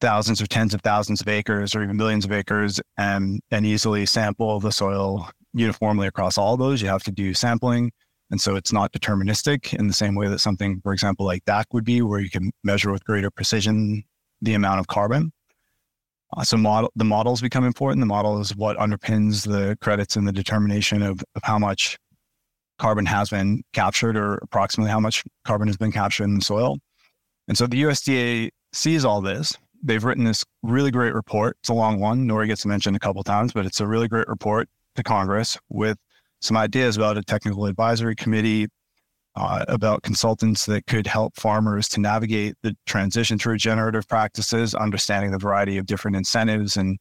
thousands 0.00 0.40
or 0.42 0.46
tens 0.46 0.74
of 0.74 0.82
thousands 0.82 1.20
of 1.20 1.28
acres 1.28 1.74
or 1.74 1.82
even 1.82 1.96
millions 1.96 2.24
of 2.24 2.32
acres 2.32 2.80
and 2.98 3.40
and 3.50 3.64
easily 3.64 4.06
sample 4.06 4.60
the 4.60 4.72
soil 4.72 5.28
uniformly 5.52 6.06
across 6.06 6.36
all 6.38 6.56
those. 6.56 6.82
You 6.82 6.88
have 6.88 7.04
to 7.04 7.10
do 7.10 7.34
sampling. 7.34 7.92
And 8.30 8.40
so 8.40 8.56
it's 8.56 8.72
not 8.72 8.92
deterministic 8.92 9.72
in 9.72 9.86
the 9.86 9.94
same 9.94 10.14
way 10.14 10.28
that 10.28 10.40
something, 10.40 10.80
for 10.82 10.92
example, 10.92 11.24
like 11.24 11.44
DAC 11.44 11.64
would 11.72 11.84
be, 11.84 12.02
where 12.02 12.18
you 12.18 12.28
can 12.28 12.50
measure 12.64 12.90
with 12.90 13.04
greater 13.04 13.30
precision 13.30 14.02
the 14.42 14.54
amount 14.54 14.80
of 14.80 14.88
carbon. 14.88 15.32
Uh, 16.36 16.42
so 16.42 16.56
model, 16.56 16.90
the 16.96 17.04
models 17.04 17.40
become 17.40 17.64
important. 17.64 18.00
The 18.00 18.06
model 18.06 18.40
is 18.40 18.54
what 18.56 18.76
underpins 18.78 19.46
the 19.46 19.76
credits 19.80 20.16
and 20.16 20.26
the 20.26 20.32
determination 20.32 21.02
of, 21.02 21.22
of 21.36 21.42
how 21.44 21.58
much 21.58 21.98
carbon 22.78 23.06
has 23.06 23.30
been 23.30 23.62
captured 23.72 24.16
or 24.16 24.34
approximately 24.42 24.90
how 24.90 25.00
much 25.00 25.22
carbon 25.44 25.68
has 25.68 25.76
been 25.76 25.92
captured 25.92 26.24
in 26.24 26.34
the 26.34 26.44
soil. 26.44 26.78
And 27.48 27.56
so 27.56 27.66
the 27.66 27.82
USDA 27.82 28.50
sees 28.72 29.04
all 29.04 29.20
this. 29.20 29.56
They've 29.86 30.02
written 30.02 30.24
this 30.24 30.44
really 30.62 30.90
great 30.90 31.14
report. 31.14 31.56
It's 31.60 31.68
a 31.68 31.74
long 31.74 32.00
one. 32.00 32.26
Nori 32.26 32.48
gets 32.48 32.66
mentioned 32.66 32.96
a 32.96 32.98
couple 32.98 33.22
times, 33.22 33.52
but 33.52 33.66
it's 33.66 33.80
a 33.80 33.86
really 33.86 34.08
great 34.08 34.26
report 34.26 34.68
to 34.96 35.02
Congress 35.02 35.56
with 35.68 35.96
some 36.40 36.56
ideas 36.56 36.96
about 36.96 37.16
a 37.16 37.22
technical 37.22 37.66
advisory 37.66 38.16
committee, 38.16 38.66
uh, 39.36 39.64
about 39.68 40.02
consultants 40.02 40.66
that 40.66 40.86
could 40.86 41.06
help 41.06 41.36
farmers 41.36 41.88
to 41.90 42.00
navigate 42.00 42.54
the 42.62 42.74
transition 42.86 43.38
to 43.38 43.50
regenerative 43.50 44.08
practices, 44.08 44.74
understanding 44.74 45.30
the 45.30 45.38
variety 45.38 45.78
of 45.78 45.86
different 45.86 46.16
incentives 46.16 46.76
and 46.76 46.98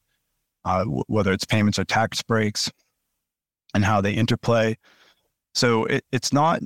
uh, 0.65 0.79
w- 0.79 1.03
whether 1.07 1.31
it's 1.31 1.45
payments 1.45 1.79
or 1.79 1.85
tax 1.85 2.21
breaks 2.21 2.71
and 3.73 3.83
how 3.83 3.99
they 3.99 4.13
interplay. 4.13 4.77
So 5.53 5.85
it, 5.85 6.03
it's 6.11 6.31
not, 6.31 6.61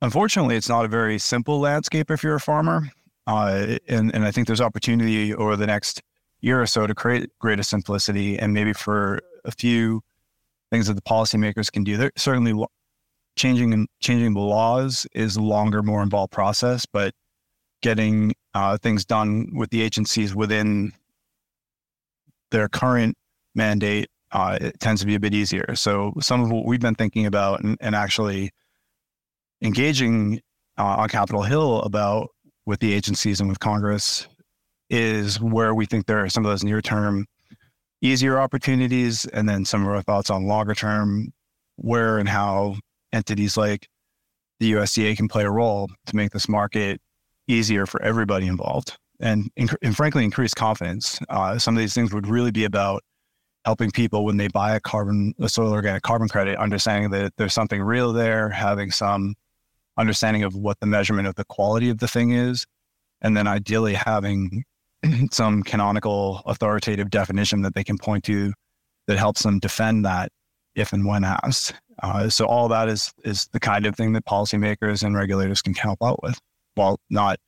unfortunately, 0.00 0.56
it's 0.56 0.68
not 0.68 0.84
a 0.84 0.88
very 0.88 1.18
simple 1.18 1.58
landscape 1.58 2.10
if 2.10 2.22
you're 2.22 2.36
a 2.36 2.40
farmer. 2.40 2.90
Uh, 3.30 3.78
and, 3.86 4.12
and 4.12 4.24
I 4.24 4.32
think 4.32 4.48
there's 4.48 4.60
opportunity 4.60 5.32
over 5.32 5.54
the 5.54 5.66
next 5.66 6.02
year 6.40 6.60
or 6.60 6.66
so 6.66 6.88
to 6.88 6.94
create 6.94 7.30
greater 7.38 7.62
simplicity 7.62 8.36
and 8.36 8.52
maybe 8.52 8.72
for 8.72 9.20
a 9.44 9.52
few 9.52 10.00
things 10.72 10.88
that 10.88 10.94
the 10.94 11.02
policymakers 11.02 11.70
can 11.70 11.84
do. 11.84 11.96
They're 11.96 12.10
certainly 12.16 12.52
changing 13.36 13.86
changing 14.00 14.34
the 14.34 14.40
laws 14.40 15.06
is 15.14 15.36
a 15.36 15.42
longer, 15.42 15.80
more 15.80 16.02
involved 16.02 16.32
process, 16.32 16.84
but 16.92 17.14
getting 17.82 18.34
uh, 18.54 18.78
things 18.78 19.04
done 19.04 19.50
with 19.54 19.70
the 19.70 19.80
agencies 19.80 20.34
within 20.34 20.92
their 22.50 22.68
current 22.68 23.16
mandate 23.54 24.08
uh, 24.32 24.58
it 24.60 24.80
tends 24.80 25.00
to 25.00 25.06
be 25.06 25.14
a 25.14 25.20
bit 25.20 25.34
easier. 25.34 25.74
So 25.74 26.12
some 26.20 26.42
of 26.42 26.50
what 26.50 26.64
we've 26.64 26.80
been 26.80 26.94
thinking 26.94 27.26
about 27.26 27.62
and, 27.62 27.76
and 27.80 27.94
actually 27.94 28.50
engaging 29.62 30.40
uh, 30.78 30.96
on 30.98 31.08
Capitol 31.08 31.42
Hill 31.42 31.82
about 31.82 32.30
with 32.66 32.80
the 32.80 32.92
agencies 32.92 33.40
and 33.40 33.48
with 33.48 33.60
Congress 33.60 34.26
is 34.88 35.40
where 35.40 35.74
we 35.74 35.86
think 35.86 36.06
there 36.06 36.22
are 36.24 36.28
some 36.28 36.44
of 36.44 36.50
those 36.50 36.64
near 36.64 36.82
term 36.82 37.26
easier 38.02 38.40
opportunities, 38.40 39.26
and 39.26 39.48
then 39.48 39.64
some 39.64 39.82
of 39.82 39.88
our 39.88 40.02
thoughts 40.02 40.30
on 40.30 40.46
longer 40.46 40.74
term, 40.74 41.32
where 41.76 42.18
and 42.18 42.28
how 42.28 42.76
entities 43.12 43.56
like 43.56 43.88
the 44.58 44.72
USDA 44.72 45.16
can 45.16 45.28
play 45.28 45.44
a 45.44 45.50
role 45.50 45.88
to 46.06 46.16
make 46.16 46.30
this 46.30 46.48
market 46.48 47.00
easier 47.48 47.86
for 47.86 48.00
everybody 48.02 48.46
involved 48.46 48.96
and, 49.20 49.50
and 49.56 49.96
frankly 49.96 50.24
increase 50.24 50.54
confidence. 50.54 51.18
Uh, 51.28 51.58
some 51.58 51.76
of 51.76 51.80
these 51.80 51.94
things 51.94 52.12
would 52.12 52.26
really 52.26 52.50
be 52.50 52.64
about 52.64 53.02
helping 53.64 53.90
people 53.90 54.24
when 54.24 54.36
they 54.36 54.48
buy 54.48 54.74
a 54.74 54.80
carbon, 54.80 55.34
a 55.40 55.48
soil 55.48 55.72
organic 55.72 56.02
carbon 56.02 56.28
credit, 56.28 56.56
understanding 56.58 57.10
that 57.10 57.32
there's 57.36 57.52
something 57.52 57.82
real 57.82 58.12
there, 58.12 58.48
having 58.48 58.90
some 58.90 59.34
understanding 60.00 60.42
of 60.42 60.54
what 60.54 60.80
the 60.80 60.86
measurement 60.86 61.28
of 61.28 61.34
the 61.34 61.44
quality 61.44 61.90
of 61.90 61.98
the 61.98 62.08
thing 62.08 62.32
is, 62.32 62.66
and 63.20 63.36
then 63.36 63.46
ideally 63.46 63.94
having 63.94 64.64
some 65.30 65.62
canonical 65.62 66.42
authoritative 66.46 67.10
definition 67.10 67.62
that 67.62 67.74
they 67.74 67.84
can 67.84 67.98
point 67.98 68.24
to 68.24 68.52
that 69.06 69.18
helps 69.18 69.42
them 69.42 69.58
defend 69.58 70.04
that 70.04 70.30
if 70.74 70.92
and 70.92 71.06
when 71.06 71.24
asked. 71.24 71.74
Uh, 72.02 72.28
so 72.28 72.46
all 72.46 72.68
that 72.68 72.88
is 72.88 73.12
is 73.24 73.48
the 73.52 73.60
kind 73.60 73.84
of 73.86 73.94
thing 73.94 74.12
that 74.14 74.24
policymakers 74.24 75.02
and 75.02 75.14
regulators 75.14 75.60
can 75.60 75.74
help 75.74 75.98
out 76.02 76.22
with, 76.22 76.38
while 76.74 76.98
not 77.10 77.38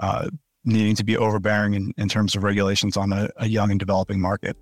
uh, 0.00 0.28
needing 0.64 0.94
to 0.94 1.04
be 1.04 1.16
overbearing 1.16 1.74
in, 1.74 1.92
in 1.98 2.08
terms 2.08 2.34
of 2.34 2.42
regulations 2.42 2.96
on 2.96 3.12
a, 3.12 3.28
a 3.36 3.48
young 3.48 3.70
and 3.70 3.78
developing 3.78 4.20
market. 4.20 4.56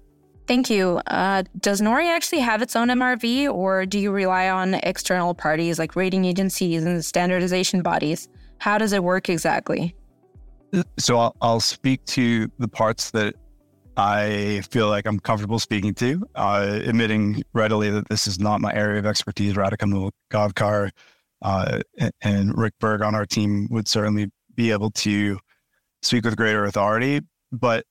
Thank 0.46 0.70
you. 0.70 1.00
Uh, 1.08 1.42
does 1.58 1.80
Nori 1.80 2.08
actually 2.08 2.38
have 2.38 2.62
its 2.62 2.76
own 2.76 2.88
MRV, 2.88 3.52
or 3.52 3.84
do 3.84 3.98
you 3.98 4.12
rely 4.12 4.48
on 4.48 4.74
external 4.74 5.34
parties 5.34 5.78
like 5.78 5.96
rating 5.96 6.24
agencies 6.24 6.84
and 6.84 7.04
standardization 7.04 7.82
bodies? 7.82 8.28
How 8.58 8.78
does 8.78 8.92
it 8.92 9.02
work 9.02 9.28
exactly? 9.28 9.94
So 10.98 11.18
I'll, 11.18 11.36
I'll 11.40 11.60
speak 11.60 12.04
to 12.06 12.50
the 12.58 12.68
parts 12.68 13.10
that 13.10 13.34
I 13.96 14.62
feel 14.70 14.88
like 14.88 15.06
I'm 15.06 15.18
comfortable 15.18 15.58
speaking 15.58 15.94
to, 15.94 16.24
uh, 16.34 16.80
admitting 16.84 17.42
readily 17.52 17.90
that 17.90 18.08
this 18.08 18.26
is 18.26 18.38
not 18.38 18.60
my 18.60 18.72
area 18.72 18.98
of 18.98 19.06
expertise. 19.06 19.54
Radhika 19.54 20.10
Gavkar 20.30 20.90
uh, 21.42 21.80
and 22.20 22.56
Rick 22.56 22.74
Berg 22.78 23.02
on 23.02 23.14
our 23.14 23.26
team 23.26 23.66
would 23.70 23.88
certainly 23.88 24.30
be 24.54 24.70
able 24.70 24.90
to 24.90 25.38
speak 26.02 26.24
with 26.24 26.36
greater 26.36 26.64
authority, 26.66 27.20
but 27.50 27.84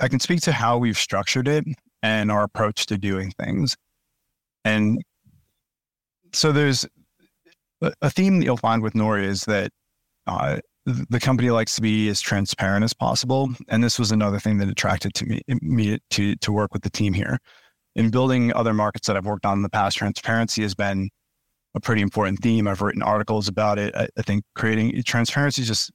I 0.00 0.08
can 0.08 0.20
speak 0.20 0.40
to 0.42 0.52
how 0.52 0.78
we've 0.78 0.98
structured 0.98 1.46
it 1.46 1.64
and 2.04 2.30
our 2.30 2.44
approach 2.44 2.84
to 2.84 2.98
doing 2.98 3.32
things. 3.40 3.76
And 4.62 5.02
so 6.34 6.52
there's 6.52 6.86
a 7.80 8.10
theme 8.10 8.38
that 8.38 8.44
you'll 8.44 8.58
find 8.58 8.82
with 8.82 8.92
Nori 8.92 9.24
is 9.24 9.44
that 9.46 9.72
uh, 10.26 10.58
the 10.84 11.18
company 11.18 11.50
likes 11.50 11.74
to 11.76 11.80
be 11.80 12.10
as 12.10 12.20
transparent 12.20 12.84
as 12.84 12.92
possible. 12.92 13.48
And 13.68 13.82
this 13.82 13.98
was 13.98 14.12
another 14.12 14.38
thing 14.38 14.58
that 14.58 14.68
attracted 14.68 15.14
to 15.14 15.24
me, 15.24 15.40
me 15.48 15.98
to, 16.10 16.36
to 16.36 16.52
work 16.52 16.74
with 16.74 16.82
the 16.82 16.90
team 16.90 17.14
here. 17.14 17.38
In 17.96 18.10
building 18.10 18.52
other 18.52 18.74
markets 18.74 19.06
that 19.06 19.16
I've 19.16 19.24
worked 19.24 19.46
on 19.46 19.58
in 19.58 19.62
the 19.62 19.70
past, 19.70 19.96
transparency 19.96 20.60
has 20.60 20.74
been 20.74 21.08
a 21.74 21.80
pretty 21.80 22.02
important 22.02 22.40
theme. 22.40 22.68
I've 22.68 22.82
written 22.82 23.02
articles 23.02 23.48
about 23.48 23.78
it. 23.78 23.96
I, 23.96 24.08
I 24.18 24.22
think 24.22 24.44
creating 24.54 25.02
transparency 25.04 25.62
is 25.62 25.68
just 25.68 25.90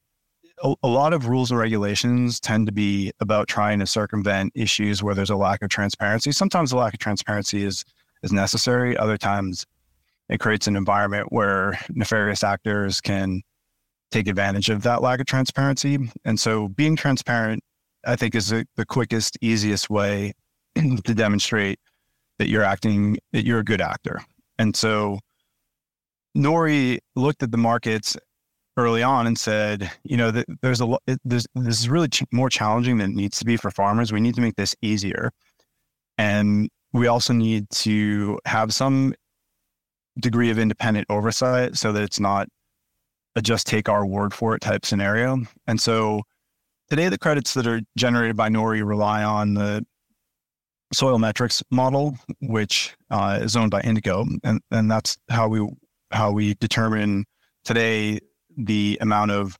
a, 0.63 0.73
a, 0.83 0.87
lot 0.87 1.13
of 1.13 1.27
rules 1.27 1.51
and 1.51 1.59
regulations 1.59 2.39
tend 2.39 2.65
to 2.67 2.71
be 2.71 3.11
about 3.19 3.47
trying 3.47 3.79
to 3.79 3.87
circumvent 3.87 4.51
issues 4.55 5.01
where 5.01 5.15
there's 5.15 5.29
a 5.29 5.35
lack 5.35 5.61
of 5.61 5.69
transparency. 5.69 6.31
Sometimes 6.31 6.71
the 6.71 6.77
lack 6.77 6.93
of 6.93 6.99
transparency 6.99 7.63
is 7.63 7.85
is 8.23 8.31
necessary. 8.31 8.97
Other 8.97 9.17
times 9.17 9.65
it 10.27 10.39
creates 10.39 10.67
an 10.67 10.75
environment 10.75 11.31
where 11.31 11.79
nefarious 11.89 12.43
actors 12.43 13.01
can 13.01 13.41
take 14.11 14.27
advantage 14.27 14.69
of 14.69 14.83
that 14.83 15.01
lack 15.01 15.19
of 15.19 15.25
transparency. 15.25 15.97
And 16.25 16.39
so 16.39 16.67
being 16.67 16.95
transparent, 16.95 17.63
I 18.05 18.15
think, 18.15 18.35
is 18.35 18.49
the, 18.49 18.65
the 18.75 18.85
quickest, 18.85 19.37
easiest 19.41 19.89
way 19.89 20.33
to 20.75 21.13
demonstrate 21.13 21.79
that 22.37 22.49
you're 22.49 22.63
acting, 22.63 23.17
that 23.33 23.45
you're 23.45 23.59
a 23.59 23.63
good 23.63 23.81
actor. 23.81 24.21
And 24.57 24.75
so 24.75 25.19
Nori 26.35 26.99
looked 27.15 27.43
at 27.43 27.51
the 27.51 27.57
markets 27.57 28.17
early 28.79 29.03
on 29.03 29.27
and 29.27 29.37
said, 29.37 29.91
you 30.03 30.17
know, 30.17 30.31
there's 30.61 30.81
a 30.81 30.97
there's 31.23 31.45
this 31.55 31.79
is 31.79 31.89
really 31.89 32.07
ch- 32.07 32.23
more 32.31 32.49
challenging 32.49 32.97
than 32.97 33.11
it 33.11 33.15
needs 33.15 33.39
to 33.39 33.45
be 33.45 33.57
for 33.57 33.71
farmers. 33.71 34.11
We 34.11 34.21
need 34.21 34.35
to 34.35 34.41
make 34.41 34.55
this 34.55 34.75
easier, 34.81 35.31
and 36.17 36.69
we 36.93 37.07
also 37.07 37.33
need 37.33 37.69
to 37.71 38.39
have 38.45 38.73
some 38.73 39.13
degree 40.19 40.49
of 40.49 40.59
independent 40.59 41.07
oversight 41.09 41.77
so 41.77 41.91
that 41.91 42.03
it's 42.03 42.19
not 42.19 42.47
a 43.35 43.41
just 43.41 43.67
take 43.67 43.87
our 43.89 44.05
word 44.05 44.33
for 44.33 44.55
it 44.55 44.61
type 44.61 44.85
scenario. 44.85 45.37
And 45.67 45.79
so 45.79 46.23
today, 46.89 47.09
the 47.09 47.17
credits 47.17 47.53
that 47.53 47.67
are 47.67 47.81
generated 47.97 48.35
by 48.35 48.49
Nori 48.49 48.85
rely 48.85 49.23
on 49.23 49.53
the 49.53 49.85
soil 50.93 51.19
metrics 51.19 51.63
model, 51.69 52.17
which 52.41 52.95
uh, 53.11 53.39
is 53.41 53.55
owned 53.55 53.71
by 53.71 53.81
Indigo, 53.81 54.25
and 54.43 54.61
and 54.71 54.89
that's 54.89 55.17
how 55.29 55.47
we 55.47 55.67
how 56.11 56.31
we 56.31 56.55
determine 56.55 57.25
today 57.63 58.19
the 58.59 58.97
amount 59.01 59.31
of 59.31 59.55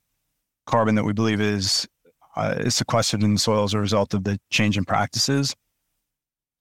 carbon 0.66 0.94
that 0.94 1.04
we 1.04 1.12
believe 1.12 1.40
is 1.40 1.88
uh, 2.36 2.54
is 2.58 2.76
sequestered 2.76 3.22
in 3.22 3.34
the 3.34 3.40
soil 3.40 3.64
as 3.64 3.74
a 3.74 3.80
result 3.80 4.14
of 4.14 4.24
the 4.24 4.38
change 4.50 4.78
in 4.78 4.84
practices. 4.84 5.54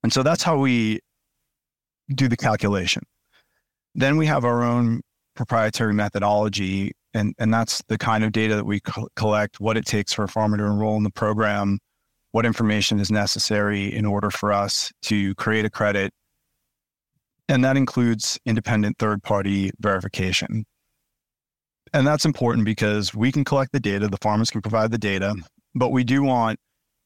And 0.03 0.11
so 0.11 0.23
that's 0.23 0.41
how 0.41 0.57
we 0.57 0.99
do 2.15 2.27
the 2.27 2.37
calculation. 2.37 3.03
Then 3.93 4.17
we 4.17 4.25
have 4.25 4.45
our 4.45 4.63
own 4.63 5.01
proprietary 5.35 5.93
methodology, 5.93 6.93
and, 7.13 7.33
and 7.37 7.53
that's 7.53 7.83
the 7.87 7.97
kind 7.97 8.23
of 8.23 8.31
data 8.31 8.55
that 8.55 8.65
we 8.65 8.79
co- 8.79 9.07
collect, 9.15 9.59
what 9.59 9.77
it 9.77 9.85
takes 9.85 10.13
for 10.13 10.23
a 10.23 10.27
farmer 10.27 10.57
to 10.57 10.63
enroll 10.63 10.97
in 10.97 11.03
the 11.03 11.11
program, 11.11 11.79
what 12.31 12.45
information 12.45 12.99
is 12.99 13.11
necessary 13.11 13.93
in 13.93 14.05
order 14.05 14.31
for 14.31 14.51
us 14.51 14.91
to 15.03 15.35
create 15.35 15.65
a 15.65 15.69
credit. 15.69 16.11
And 17.47 17.63
that 17.63 17.77
includes 17.77 18.39
independent 18.45 18.97
third 18.99 19.23
party 19.23 19.71
verification. 19.79 20.65
And 21.93 22.05
that's 22.05 22.25
important 22.25 22.65
because 22.65 23.13
we 23.13 23.31
can 23.31 23.43
collect 23.43 23.71
the 23.71 23.79
data, 23.79 24.07
the 24.07 24.17
farmers 24.17 24.51
can 24.51 24.61
provide 24.61 24.91
the 24.91 24.97
data, 24.97 25.35
but 25.75 25.89
we 25.89 26.03
do 26.03 26.23
want 26.23 26.59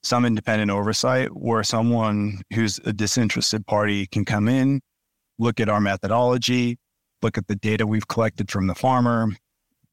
some 0.04 0.26
independent 0.26 0.69
oversight 0.69 1.30
where 1.30 1.63
someone 1.63 2.41
who's 2.54 2.80
a 2.80 2.91
disinterested 2.91 3.65
party 3.65 4.06
can 4.08 4.26
come 4.26 4.50
in, 4.50 4.82
look 5.39 5.60
at 5.60 5.69
our 5.69 5.80
methodology, 5.80 6.78
look 7.22 7.38
at 7.38 7.48
the 7.48 7.56
data 7.56 7.88
we've 7.88 8.08
collected 8.08 8.52
from 8.52 8.67
the 8.67 8.76
farmer, 8.76 9.30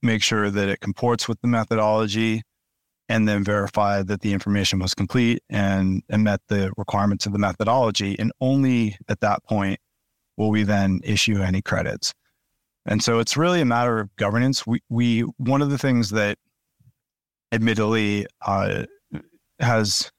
make 0.02 0.22
sure 0.22 0.50
that 0.50 0.68
it 0.68 0.80
comports 0.80 1.28
with 1.28 1.40
the 1.40 1.48
methodology, 1.48 2.42
and 3.08 3.28
then 3.28 3.44
verify 3.44 4.02
that 4.02 4.20
the 4.20 4.32
information 4.32 4.78
was 4.78 4.94
complete 4.94 5.42
and, 5.48 6.02
and 6.08 6.24
met 6.24 6.40
the 6.48 6.72
requirements 6.76 7.26
of 7.26 7.32
the 7.32 7.38
methodology. 7.38 8.18
And 8.18 8.32
only 8.40 8.96
at 9.08 9.20
that 9.20 9.44
point 9.44 9.78
will 10.36 10.50
we 10.50 10.62
then 10.62 11.00
issue 11.04 11.42
any 11.42 11.62
credits. 11.62 12.14
And 12.90 13.02
so 13.02 13.20
it's 13.20 13.36
really 13.36 13.60
a 13.60 13.64
matter 13.64 14.00
of 14.00 14.14
governance. 14.16 14.66
We, 14.66 14.82
we 14.88 15.20
one 15.38 15.62
of 15.62 15.70
the 15.70 15.78
things 15.78 16.10
that 16.10 16.36
admittedly 17.52 18.26
uh, 18.42 18.84
has 19.60 20.10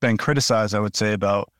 been 0.00 0.16
criticized, 0.16 0.74
I 0.74 0.80
would 0.80 0.96
say, 0.96 1.12
about 1.12 1.52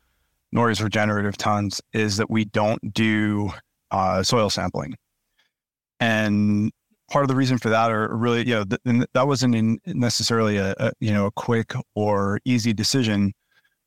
Nori's 0.53 0.83
regenerative 0.83 1.37
tons 1.37 1.81
is 1.93 2.17
that 2.17 2.29
we 2.29 2.45
don't 2.45 2.93
do 2.93 3.51
uh, 3.93 4.23
soil 4.25 4.51
sampling. 4.51 4.97
And 6.01 6.73
part 7.11 7.25
of 7.25 7.29
the 7.29 7.37
reason 7.37 7.59
for 7.59 7.69
that 7.71 7.91
are 7.91 8.15
really, 8.17 8.47
you 8.47 8.55
know, 8.55 8.65
th- 8.65 9.07
that 9.15 9.27
wasn't 9.27 9.81
necessarily 9.87 10.57
a, 10.57 10.75
a, 10.79 10.93
you 11.01 11.13
know, 11.13 11.27
a 11.27 11.31
quick 11.33 11.75
or 11.95 12.41
easy 12.45 12.73
decision, 12.73 13.33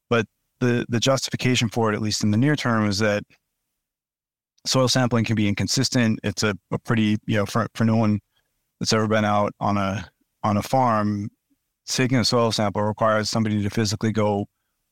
but 0.09 0.25
the, 0.59 0.85
the 0.89 0.99
justification 0.99 1.69
for 1.69 1.91
it, 1.91 1.95
at 1.95 2.01
least 2.01 2.23
in 2.23 2.31
the 2.31 2.37
near 2.37 2.55
term, 2.55 2.87
is 2.87 2.99
that 2.99 3.23
soil 4.65 4.87
sampling 4.87 5.25
can 5.25 5.35
be 5.35 5.47
inconsistent. 5.47 6.19
It's 6.23 6.43
a, 6.43 6.55
a 6.71 6.79
pretty, 6.79 7.17
you 7.25 7.37
know, 7.37 7.45
for, 7.45 7.67
for 7.75 7.85
no 7.85 7.95
one 7.95 8.19
that's 8.79 8.93
ever 8.93 9.07
been 9.07 9.25
out 9.25 9.53
on 9.59 9.77
a 9.77 10.09
on 10.43 10.57
a 10.57 10.63
farm, 10.63 11.29
taking 11.87 12.17
a 12.17 12.25
soil 12.25 12.51
sample 12.51 12.81
requires 12.81 13.29
somebody 13.29 13.61
to 13.61 13.69
physically 13.69 14.11
go 14.11 14.45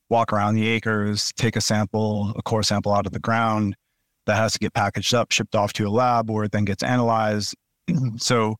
walk 0.10 0.32
around 0.32 0.56
the 0.56 0.68
acres, 0.68 1.32
take 1.38 1.56
a 1.56 1.62
sample, 1.62 2.34
a 2.36 2.42
core 2.44 2.64
sample 2.64 2.94
out 2.94 3.06
of 3.06 3.14
the 3.14 3.20
ground 3.20 3.76
that 4.26 4.36
has 4.36 4.54
to 4.54 4.60
get 4.60 4.74
packaged 4.74 5.14
up, 5.14 5.32
shipped 5.32 5.56
off 5.56 5.74
to 5.74 5.88
a 5.88 5.90
lab 5.90 6.30
where 6.30 6.44
it 6.44 6.52
then 6.52 6.66
gets 6.66 6.84
analyzed. 6.84 7.56
so 8.18 8.56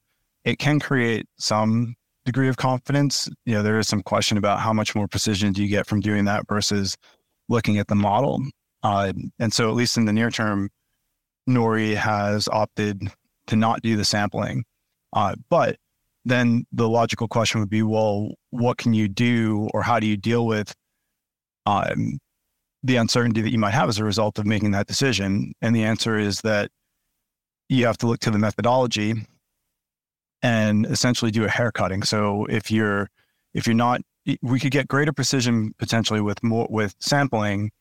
it 0.46 0.58
can 0.58 0.80
create 0.80 1.28
some 1.38 1.96
degree 2.26 2.48
of 2.48 2.58
confidence. 2.58 3.30
You 3.46 3.56
know, 3.56 3.64
there 3.64 3.80
is 3.80 3.88
some 3.88 4.02
question 4.02 4.38
about 4.38 4.60
how 4.60 4.74
much 4.74 4.96
more 4.96 5.08
precision 5.08 5.54
do 5.54 5.62
you 5.62 5.70
get 5.70 5.86
from 5.86 6.00
doing 6.00 6.26
that 6.26 6.48
versus 6.48 6.96
looking 7.50 7.78
at 7.78 7.88
the 7.88 7.96
model. 7.96 8.42
Uh, 8.82 9.12
and 9.40 9.54
so, 9.54 9.70
at 9.70 9.76
least 9.76 9.98
in 9.98 10.06
the 10.06 10.14
near 10.14 10.30
term, 10.30 10.70
Nori 11.50 11.96
has 11.96 12.48
opted 12.48 13.12
to 13.48 13.56
not 13.56 13.82
do 13.82 13.98
the 13.98 14.06
sampling. 14.06 14.64
Uh, 15.14 15.36
but 15.50 15.78
then 16.26 16.66
the 16.72 16.88
logical 16.88 17.28
question 17.28 17.60
would 17.60 17.70
be, 17.70 17.84
well, 17.84 18.30
what 18.52 18.78
can 18.78 18.94
you 18.94 19.08
do 19.08 19.70
or 19.74 19.82
how 19.82 20.00
do 20.00 20.08
you 20.08 20.16
deal 20.16 20.46
with 20.46 20.76
um, 21.66 22.20
the 22.84 22.96
uncertainty 22.98 23.42
that 23.42 23.52
you 23.52 23.58
might 23.58 23.74
have 23.74 23.90
as 23.90 23.98
a 23.98 24.04
result 24.04 24.38
of 24.38 24.46
making 24.46 24.72
that 24.72 24.88
decision? 24.88 25.54
And 25.62 25.76
the 25.76 25.84
answer 25.84 26.18
is 26.18 26.42
that 26.42 26.70
you 27.68 27.86
have 27.86 27.98
to 28.00 28.08
look 28.08 28.20
to 28.22 28.32
the 28.32 28.40
methodology 28.40 29.16
and 30.42 30.86
essentially 30.86 31.32
do 31.32 31.46
a 31.46 31.50
haircutting. 31.50 32.04
So 32.04 32.46
if 32.46 32.72
you're 32.72 33.10
if 33.54 33.66
you're 33.66 33.76
not, 33.76 34.02
we 34.42 34.60
could 34.60 34.72
get 34.72 34.88
greater 34.88 35.12
precision 35.12 35.74
potentially 35.80 36.22
with 36.22 36.42
more 36.44 36.68
with 36.70 36.96
sampling 37.00 37.72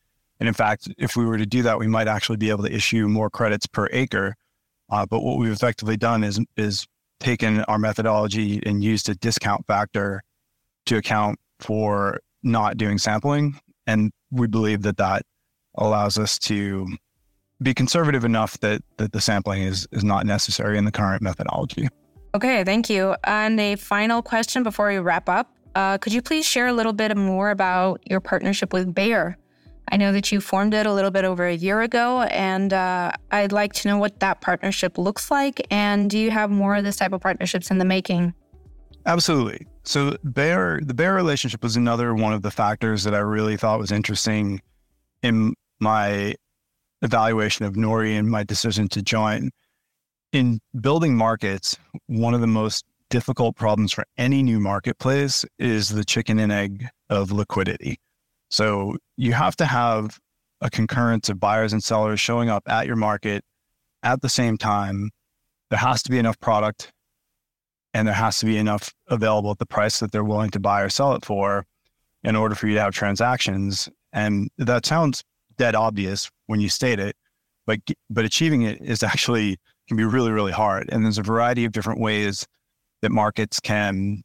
and 0.40 0.48
in 0.48 0.54
fact, 0.54 0.88
if 0.98 1.16
we 1.16 1.24
were 1.24 1.38
to 1.38 1.46
do 1.46 1.62
that, 1.62 1.78
we 1.78 1.86
might 1.86 2.08
actually 2.08 2.36
be 2.36 2.50
able 2.50 2.64
to 2.64 2.72
issue 2.72 3.08
more 3.08 3.30
credits 3.30 3.66
per 3.66 3.88
acre. 3.92 4.34
Uh, 4.90 5.04
but 5.04 5.22
what 5.22 5.38
we've 5.38 5.52
effectively 5.52 5.96
done 5.96 6.24
is 6.24 6.40
is 6.56 6.86
taken 7.20 7.60
our 7.64 7.78
methodology 7.78 8.62
and 8.64 8.82
used 8.82 9.08
a 9.08 9.14
discount 9.14 9.66
factor 9.66 10.22
to 10.86 10.96
account 10.96 11.38
for 11.60 12.20
not 12.42 12.76
doing 12.76 12.98
sampling, 12.98 13.58
and 13.86 14.12
we 14.30 14.46
believe 14.46 14.82
that 14.82 14.96
that 14.96 15.22
allows 15.76 16.18
us 16.18 16.38
to 16.38 16.86
be 17.60 17.74
conservative 17.74 18.24
enough 18.24 18.58
that 18.60 18.82
that 18.96 19.12
the 19.12 19.20
sampling 19.20 19.62
is 19.62 19.86
is 19.92 20.04
not 20.04 20.24
necessary 20.24 20.78
in 20.78 20.84
the 20.84 20.92
current 20.92 21.20
methodology. 21.22 21.88
Okay, 22.34 22.62
thank 22.62 22.88
you. 22.88 23.16
And 23.24 23.58
a 23.58 23.76
final 23.76 24.22
question 24.22 24.62
before 24.62 24.88
we 24.88 24.98
wrap 24.98 25.28
up. 25.28 25.52
Uh, 25.74 25.98
could 25.98 26.12
you 26.12 26.22
please 26.22 26.46
share 26.46 26.66
a 26.66 26.72
little 26.72 26.92
bit 26.92 27.16
more 27.16 27.50
about 27.50 28.00
your 28.08 28.20
partnership 28.20 28.72
with 28.72 28.94
Bayer? 28.94 29.36
I 29.90 29.96
know 29.96 30.12
that 30.12 30.30
you 30.30 30.40
formed 30.40 30.74
it 30.74 30.86
a 30.86 30.92
little 30.92 31.10
bit 31.10 31.24
over 31.24 31.46
a 31.46 31.54
year 31.54 31.80
ago, 31.80 32.22
and 32.22 32.72
uh, 32.72 33.12
I'd 33.30 33.52
like 33.52 33.72
to 33.74 33.88
know 33.88 33.98
what 33.98 34.20
that 34.20 34.40
partnership 34.40 34.98
looks 34.98 35.30
like. 35.30 35.66
And 35.70 36.10
do 36.10 36.18
you 36.18 36.30
have 36.30 36.50
more 36.50 36.76
of 36.76 36.84
this 36.84 36.96
type 36.96 37.12
of 37.12 37.20
partnerships 37.20 37.70
in 37.70 37.78
the 37.78 37.84
making? 37.84 38.34
Absolutely. 39.06 39.66
So 39.84 40.10
the 40.22 40.94
Bayer 40.94 41.14
relationship 41.14 41.62
was 41.62 41.76
another 41.76 42.14
one 42.14 42.34
of 42.34 42.42
the 42.42 42.50
factors 42.50 43.04
that 43.04 43.14
I 43.14 43.18
really 43.18 43.56
thought 43.56 43.78
was 43.78 43.90
interesting 43.90 44.60
in 45.22 45.54
my 45.80 46.34
evaluation 47.02 47.64
of 47.64 47.74
Nori 47.74 48.18
and 48.18 48.28
my 48.28 48.42
decision 48.42 48.88
to 48.88 49.02
join. 49.02 49.50
In 50.32 50.60
building 50.78 51.16
markets, 51.16 51.78
one 52.06 52.34
of 52.34 52.40
the 52.42 52.46
most 52.46 52.84
difficult 53.08 53.56
problems 53.56 53.92
for 53.92 54.04
any 54.18 54.42
new 54.42 54.60
marketplace 54.60 55.44
is 55.58 55.88
the 55.88 56.04
chicken 56.04 56.38
and 56.38 56.52
egg 56.52 56.86
of 57.08 57.32
liquidity. 57.32 57.98
So 58.50 58.96
you 59.16 59.32
have 59.32 59.56
to 59.56 59.66
have 59.66 60.18
a 60.60 60.70
concurrence 60.70 61.28
of 61.28 61.38
buyers 61.38 61.72
and 61.72 61.82
sellers 61.82 62.20
showing 62.20 62.48
up 62.48 62.64
at 62.66 62.86
your 62.86 62.96
market 62.96 63.44
at 64.02 64.22
the 64.22 64.28
same 64.28 64.56
time. 64.58 65.10
There 65.70 65.78
has 65.78 66.02
to 66.04 66.10
be 66.10 66.18
enough 66.18 66.40
product 66.40 66.92
and 67.94 68.06
there 68.06 68.14
has 68.14 68.38
to 68.40 68.46
be 68.46 68.56
enough 68.56 68.94
available 69.08 69.50
at 69.50 69.58
the 69.58 69.66
price 69.66 70.00
that 70.00 70.12
they're 70.12 70.24
willing 70.24 70.50
to 70.50 70.60
buy 70.60 70.82
or 70.82 70.88
sell 70.88 71.14
it 71.14 71.24
for 71.24 71.66
in 72.24 72.36
order 72.36 72.54
for 72.54 72.66
you 72.66 72.74
to 72.74 72.80
have 72.80 72.94
transactions. 72.94 73.88
And 74.12 74.50
that 74.58 74.86
sounds 74.86 75.22
dead 75.56 75.74
obvious 75.74 76.30
when 76.46 76.60
you 76.60 76.68
state 76.68 76.98
it, 76.98 77.16
but 77.66 77.80
but 78.08 78.24
achieving 78.24 78.62
it 78.62 78.80
is 78.80 79.02
actually 79.02 79.58
can 79.88 79.96
be 79.96 80.04
really 80.04 80.32
really 80.32 80.52
hard. 80.52 80.88
And 80.90 81.04
there's 81.04 81.18
a 81.18 81.22
variety 81.22 81.64
of 81.64 81.72
different 81.72 82.00
ways 82.00 82.46
that 83.02 83.10
markets 83.10 83.60
can 83.60 84.22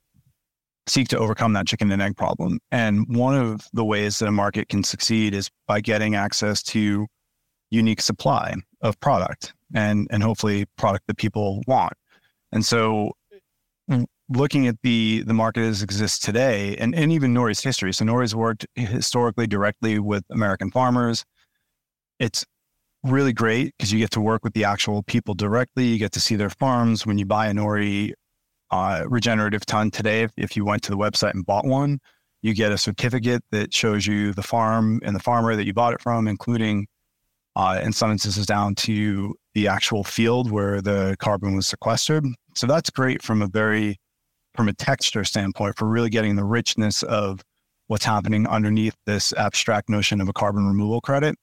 seek 0.88 1.08
to 1.10 1.18
overcome 1.18 1.54
that 1.54 1.68
chicken 1.68 1.92
and 1.92 2.02
egg 2.02 2.18
problem. 2.18 2.60
And 2.72 3.06
one 3.16 3.36
of 3.36 3.68
the 3.74 3.86
ways 3.86 4.20
that 4.20 4.28
a 4.28 4.32
market 4.32 4.70
can 4.70 4.84
succeed 4.84 5.34
is 5.34 5.50
by 5.68 5.82
getting 5.82 6.16
access 6.16 6.62
to 6.64 7.08
unique 7.72 8.02
supply 8.02 8.56
of 8.82 9.00
product. 9.00 9.54
and 9.74 10.08
and 10.12 10.22
hopefully 10.22 10.66
product 10.78 11.08
that 11.08 11.18
people 11.18 11.62
want. 11.68 11.94
And 12.52 12.64
so 12.66 13.14
looking 14.30 14.68
at 14.68 14.76
the 14.84 15.24
the 15.26 15.34
market 15.34 15.62
as 15.62 15.82
exists 15.84 16.20
today 16.20 16.76
and, 16.78 16.96
and 16.96 17.12
even 17.12 17.34
Nori's 17.34 17.62
history. 17.62 17.94
So 17.94 18.06
Nori's 18.06 18.36
worked 18.36 18.66
historically 18.76 19.48
directly 19.48 20.00
with 20.00 20.24
American 20.32 20.72
farmers. 20.72 21.26
It's 22.20 22.46
really 23.04 23.34
great 23.34 23.74
because 23.78 23.92
you 23.92 24.00
get 24.00 24.12
to 24.12 24.22
work 24.22 24.44
with 24.44 24.54
the 24.54 24.64
actual 24.64 25.04
people 25.04 25.34
directly. 25.34 25.86
You 25.86 25.98
get 25.98 26.14
to 26.14 26.20
see 26.20 26.36
their 26.36 26.50
farms. 26.50 27.06
When 27.06 27.18
you 27.18 27.26
buy 27.26 27.48
a 27.48 27.54
Nori 27.54 28.14
uh, 28.74 29.04
regenerative 29.08 29.64
ton 29.68 29.92
today, 29.92 30.24
if, 30.24 30.32
if 30.36 30.58
you 30.58 30.66
went 30.66 30.82
to 30.82 30.90
the 30.90 30.98
website 30.98 31.36
and 31.36 31.46
bought 31.46 31.64
one, 31.64 32.00
you 32.42 32.56
get 32.56 32.72
a 32.72 32.78
certificate 32.78 33.44
that 33.52 33.72
shows 33.72 34.08
you 34.08 34.34
the 34.34 34.42
farm 34.42 35.00
and 35.04 35.16
the 35.16 35.20
farmer 35.20 35.56
that 35.56 35.68
you 35.68 35.74
bought 35.74 35.94
it 35.94 36.02
from, 36.02 36.28
including 36.28 36.88
uh, 37.56 37.80
in 37.84 37.94
some 37.94 38.10
instances 38.12 38.48
down 38.48 38.74
to 38.74 39.36
the 39.54 39.68
actual 39.68 40.04
field 40.04 40.50
where 40.50 40.82
the 40.82 41.16
carbon 41.20 41.56
was 41.56 41.68
sequestered. 41.68 42.26
So 42.56 42.66
that's 42.66 42.90
great 42.90 43.22
from 43.22 43.44
a 43.44 43.48
very 43.48 44.00
from 44.56 44.68
a 44.68 44.74
texture 44.74 45.24
standpoint 45.24 45.78
for 45.78 45.88
really 45.88 46.10
getting 46.10 46.36
the 46.36 46.44
richness 46.44 47.04
of 47.04 47.42
what's 47.88 48.06
happening 48.06 48.48
underneath 48.48 48.96
this 49.06 49.34
abstract 49.34 49.88
notion 49.88 50.20
of 50.20 50.28
a 50.28 50.34
carbon 50.34 50.66
removal 50.66 51.00
credit. 51.00 51.36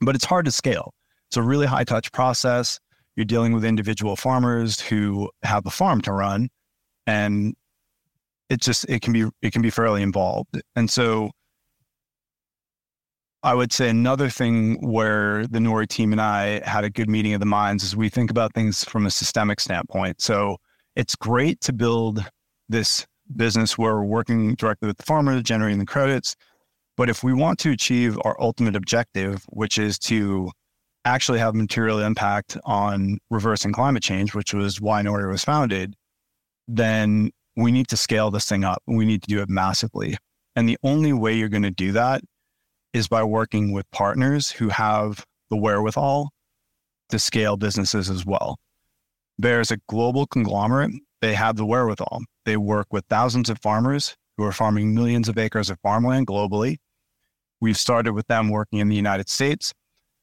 But 0.00 0.14
it's 0.14 0.24
hard 0.24 0.44
to 0.44 0.52
scale. 0.52 0.94
It's 1.28 1.36
a 1.36 1.42
really 1.42 1.66
high 1.66 1.84
touch 1.84 2.12
process. 2.12 2.78
You're 3.20 3.26
dealing 3.26 3.52
with 3.52 3.66
individual 3.66 4.16
farmers 4.16 4.80
who 4.80 5.30
have 5.42 5.66
a 5.66 5.70
farm 5.70 6.00
to 6.00 6.12
run 6.12 6.48
and 7.06 7.54
it 8.48 8.62
just 8.62 8.88
it 8.88 9.02
can 9.02 9.12
be 9.12 9.28
it 9.42 9.52
can 9.52 9.60
be 9.60 9.68
fairly 9.68 10.00
involved. 10.00 10.58
And 10.74 10.90
so 10.90 11.30
I 13.42 13.52
would 13.52 13.74
say 13.74 13.90
another 13.90 14.30
thing 14.30 14.78
where 14.80 15.46
the 15.46 15.58
Nori 15.58 15.86
team 15.86 16.12
and 16.12 16.20
I 16.22 16.66
had 16.66 16.84
a 16.84 16.88
good 16.88 17.10
meeting 17.10 17.34
of 17.34 17.40
the 17.40 17.46
minds 17.46 17.84
is 17.84 17.94
we 17.94 18.08
think 18.08 18.30
about 18.30 18.54
things 18.54 18.84
from 18.84 19.04
a 19.04 19.10
systemic 19.10 19.60
standpoint. 19.60 20.22
So 20.22 20.56
it's 20.96 21.14
great 21.14 21.60
to 21.60 21.74
build 21.74 22.24
this 22.70 23.06
business 23.36 23.76
where 23.76 23.96
we're 23.96 24.04
working 24.04 24.54
directly 24.54 24.86
with 24.86 24.96
the 24.96 25.02
farmer, 25.02 25.42
generating 25.42 25.78
the 25.78 25.84
credits. 25.84 26.36
But 26.96 27.10
if 27.10 27.22
we 27.22 27.34
want 27.34 27.58
to 27.58 27.70
achieve 27.70 28.18
our 28.24 28.40
ultimate 28.40 28.76
objective, 28.76 29.44
which 29.50 29.76
is 29.76 29.98
to 29.98 30.52
actually 31.04 31.38
have 31.38 31.54
material 31.54 31.98
impact 32.00 32.56
on 32.64 33.18
reversing 33.30 33.72
climate 33.72 34.02
change, 34.02 34.34
which 34.34 34.52
was 34.52 34.80
why 34.80 35.02
Nori 35.02 35.30
was 35.30 35.44
founded, 35.44 35.94
then 36.68 37.30
we 37.56 37.72
need 37.72 37.88
to 37.88 37.96
scale 37.96 38.30
this 38.30 38.46
thing 38.46 38.64
up. 38.64 38.82
We 38.86 39.04
need 39.04 39.22
to 39.22 39.28
do 39.28 39.40
it 39.40 39.48
massively. 39.48 40.16
And 40.56 40.68
the 40.68 40.78
only 40.82 41.12
way 41.12 41.34
you're 41.34 41.48
going 41.48 41.62
to 41.62 41.70
do 41.70 41.92
that 41.92 42.22
is 42.92 43.08
by 43.08 43.22
working 43.22 43.72
with 43.72 43.90
partners 43.92 44.50
who 44.50 44.68
have 44.68 45.24
the 45.48 45.56
wherewithal 45.56 46.30
to 47.10 47.18
scale 47.18 47.56
businesses 47.56 48.10
as 48.10 48.24
well. 48.24 48.58
Is 49.42 49.70
a 49.70 49.78
global 49.88 50.26
conglomerate. 50.26 50.92
They 51.22 51.34
have 51.34 51.56
the 51.56 51.64
wherewithal. 51.64 52.22
They 52.44 52.56
work 52.56 52.88
with 52.90 53.04
thousands 53.08 53.48
of 53.48 53.58
farmers 53.60 54.14
who 54.36 54.44
are 54.44 54.52
farming 54.52 54.94
millions 54.94 55.28
of 55.28 55.38
acres 55.38 55.70
of 55.70 55.78
farmland 55.80 56.26
globally. 56.26 56.76
We've 57.60 57.76
started 57.76 58.12
with 58.12 58.26
them 58.26 58.50
working 58.50 58.80
in 58.80 58.88
the 58.88 58.96
United 58.96 59.28
States. 59.28 59.72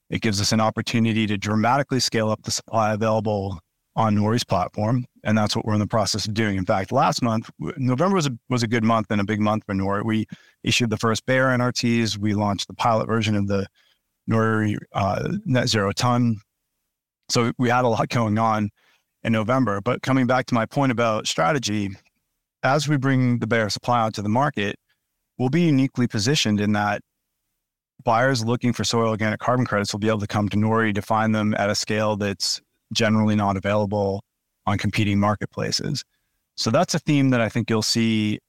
It 0.10 0.22
gives 0.22 0.40
us 0.40 0.52
an 0.52 0.62
opportunity 0.62 1.28
to 1.28 1.38
dramatically 1.38 2.00
scale 2.00 2.30
up 2.30 2.44
the 2.44 2.52
supply 2.52 2.94
available 2.94 3.60
on 3.96 4.16
Nori's 4.16 4.44
platform, 4.44 5.06
and 5.24 5.38
that's 5.38 5.56
what 5.56 5.66
we're 5.66 5.74
in 5.74 5.80
the 5.80 5.88
process 5.88 6.28
of 6.28 6.34
doing. 6.34 6.56
In 6.56 6.66
fact, 6.66 6.92
last 6.92 7.22
month, 7.22 7.50
November 7.78 8.16
was 8.16 8.28
a, 8.28 8.38
was 8.48 8.62
a 8.62 8.68
good 8.68 8.84
month 8.84 9.08
and 9.10 9.20
a 9.20 9.26
big 9.26 9.42
month 9.42 9.64
for 9.66 9.74
Nori. 9.74 10.06
We 10.06 10.28
issued 10.64 10.92
the 10.92 10.98
first 10.98 11.26
Bayer 11.26 11.48
NRTs. 11.48 12.18
We 12.18 12.36
launched 12.36 12.68
the 12.68 12.76
pilot 12.76 13.08
version 13.08 13.36
of 13.36 13.48
the 13.48 13.68
Nori 14.30 14.78
uh, 14.94 15.30
Net 15.46 15.68
Zero 15.68 15.92
Tonne. 15.92 16.40
So 17.30 17.52
we 17.58 17.70
had 17.70 17.86
a 17.86 17.88
lot 17.88 18.08
going 18.10 18.38
on 18.38 18.70
in 19.24 19.34
November. 19.34 19.82
But 19.82 20.04
coming 20.04 20.28
back 20.28 20.46
to 20.48 20.54
my 20.54 20.66
point 20.66 20.92
about 20.92 21.28
strategy, 21.28 21.90
as 22.64 22.88
we 22.88 22.98
bring 22.98 23.40
the 23.40 23.48
Bayer 23.48 23.70
supply 23.70 24.00
out 24.00 24.14
to 24.16 24.22
the 24.22 24.30
market, 24.30 24.78
we'll 25.38 25.50
be 25.50 25.62
uniquely 25.62 26.08
positioned 26.08 26.62
in 26.62 26.74
that 26.74 27.02
buyers 28.04 28.44
looking 28.44 28.74
for 28.74 28.84
soil 28.84 29.10
organic 29.10 29.40
carbon 29.40 29.66
credits 29.66 29.94
will 29.94 30.00
be 30.00 30.08
able 30.08 30.20
to 30.20 30.28
come 30.28 30.50
to 30.50 30.58
Nori 30.58 30.94
to 30.96 31.02
find 31.02 31.34
them 31.34 31.54
at 31.58 31.70
a 31.70 31.76
scale 31.76 32.16
that's 32.16 32.62
generally 32.94 33.36
not 33.36 33.58
available 33.58 34.24
on 34.66 34.78
competing 34.78 35.20
marketplaces. 35.20 36.04
So 36.56 36.72
that's 36.72 36.94
a 36.96 37.00
theme 37.00 37.30
that 37.32 37.42
I 37.42 37.50
think 37.50 37.70
you'll 37.70 37.82
see 37.82 38.40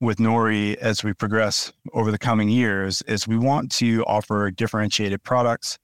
with 0.00 0.18
Nori 0.18 0.76
as 0.76 1.02
we 1.02 1.12
progress 1.12 1.72
over 1.92 2.10
the 2.10 2.18
coming 2.18 2.48
years 2.48 3.02
is 3.02 3.26
we 3.26 3.38
want 3.38 3.72
to 3.72 4.04
offer 4.04 4.50
differentiated 4.50 5.22
products, 5.22 5.78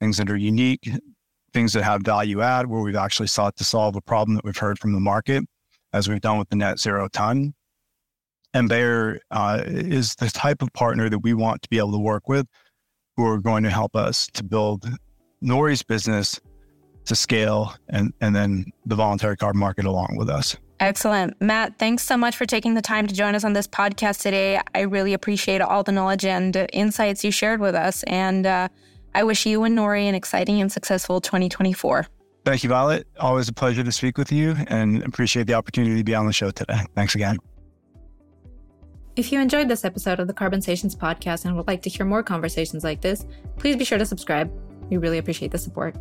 things 0.00 0.18
that 0.18 0.30
are 0.30 0.36
unique, 0.36 0.90
things 1.52 1.72
that 1.72 1.84
have 1.84 2.02
value 2.02 2.42
add, 2.42 2.66
where 2.66 2.82
we've 2.82 2.96
actually 2.96 3.28
sought 3.28 3.56
to 3.56 3.64
solve 3.64 3.96
a 3.96 4.02
problem 4.02 4.34
that 4.34 4.44
we've 4.44 4.56
heard 4.56 4.78
from 4.78 4.92
the 4.92 5.00
market, 5.00 5.44
as 5.92 6.08
we've 6.08 6.20
done 6.20 6.38
with 6.38 6.48
the 6.50 6.56
net 6.56 6.78
zero 6.78 7.08
ton. 7.08 7.54
And 8.54 8.68
Bayer 8.68 9.20
uh, 9.32 9.62
is 9.66 10.14
the 10.14 10.30
type 10.30 10.62
of 10.62 10.72
partner 10.72 11.10
that 11.10 11.18
we 11.18 11.34
want 11.34 11.62
to 11.62 11.68
be 11.68 11.78
able 11.78 11.92
to 11.92 11.98
work 11.98 12.28
with, 12.28 12.46
who 13.16 13.26
are 13.26 13.38
going 13.38 13.64
to 13.64 13.70
help 13.70 13.96
us 13.96 14.28
to 14.34 14.44
build 14.44 14.88
Nori's 15.42 15.82
business 15.82 16.40
to 17.06 17.16
scale 17.16 17.74
and, 17.88 18.14
and 18.20 18.34
then 18.34 18.66
the 18.86 18.94
voluntary 18.94 19.36
carbon 19.36 19.60
market 19.60 19.84
along 19.84 20.16
with 20.16 20.30
us. 20.30 20.56
Excellent. 20.80 21.40
Matt, 21.40 21.78
thanks 21.78 22.02
so 22.02 22.16
much 22.16 22.36
for 22.36 22.46
taking 22.46 22.74
the 22.74 22.82
time 22.82 23.06
to 23.06 23.14
join 23.14 23.34
us 23.34 23.44
on 23.44 23.52
this 23.52 23.66
podcast 23.66 24.22
today. 24.22 24.60
I 24.74 24.80
really 24.80 25.12
appreciate 25.12 25.60
all 25.60 25.82
the 25.82 25.92
knowledge 25.92 26.24
and 26.24 26.66
insights 26.72 27.24
you 27.24 27.30
shared 27.30 27.60
with 27.60 27.74
us. 27.74 28.02
And 28.04 28.46
uh, 28.46 28.68
I 29.14 29.24
wish 29.24 29.46
you 29.46 29.62
and 29.64 29.76
Nori 29.76 30.04
an 30.08 30.14
exciting 30.14 30.60
and 30.60 30.70
successful 30.70 31.20
2024. 31.20 32.06
Thank 32.44 32.62
you, 32.62 32.68
Violet. 32.68 33.06
Always 33.18 33.48
a 33.48 33.52
pleasure 33.52 33.82
to 33.82 33.92
speak 33.92 34.18
with 34.18 34.30
you 34.30 34.56
and 34.66 35.02
appreciate 35.04 35.46
the 35.46 35.54
opportunity 35.54 35.96
to 35.96 36.04
be 36.04 36.14
on 36.14 36.26
the 36.26 36.32
show 36.32 36.50
today. 36.50 36.80
Thanks 36.94 37.14
again. 37.14 37.38
If 39.16 39.30
you 39.30 39.38
enjoyed 39.38 39.68
this 39.68 39.84
episode 39.84 40.18
of 40.18 40.26
the 40.26 40.34
Carbonsations 40.34 40.96
podcast 40.96 41.44
and 41.44 41.56
would 41.56 41.68
like 41.68 41.82
to 41.82 41.88
hear 41.88 42.04
more 42.04 42.24
conversations 42.24 42.82
like 42.82 43.00
this, 43.00 43.24
please 43.56 43.76
be 43.76 43.84
sure 43.84 43.96
to 43.96 44.04
subscribe. 44.04 44.52
We 44.90 44.96
really 44.96 45.18
appreciate 45.18 45.52
the 45.52 45.58
support. 45.58 45.94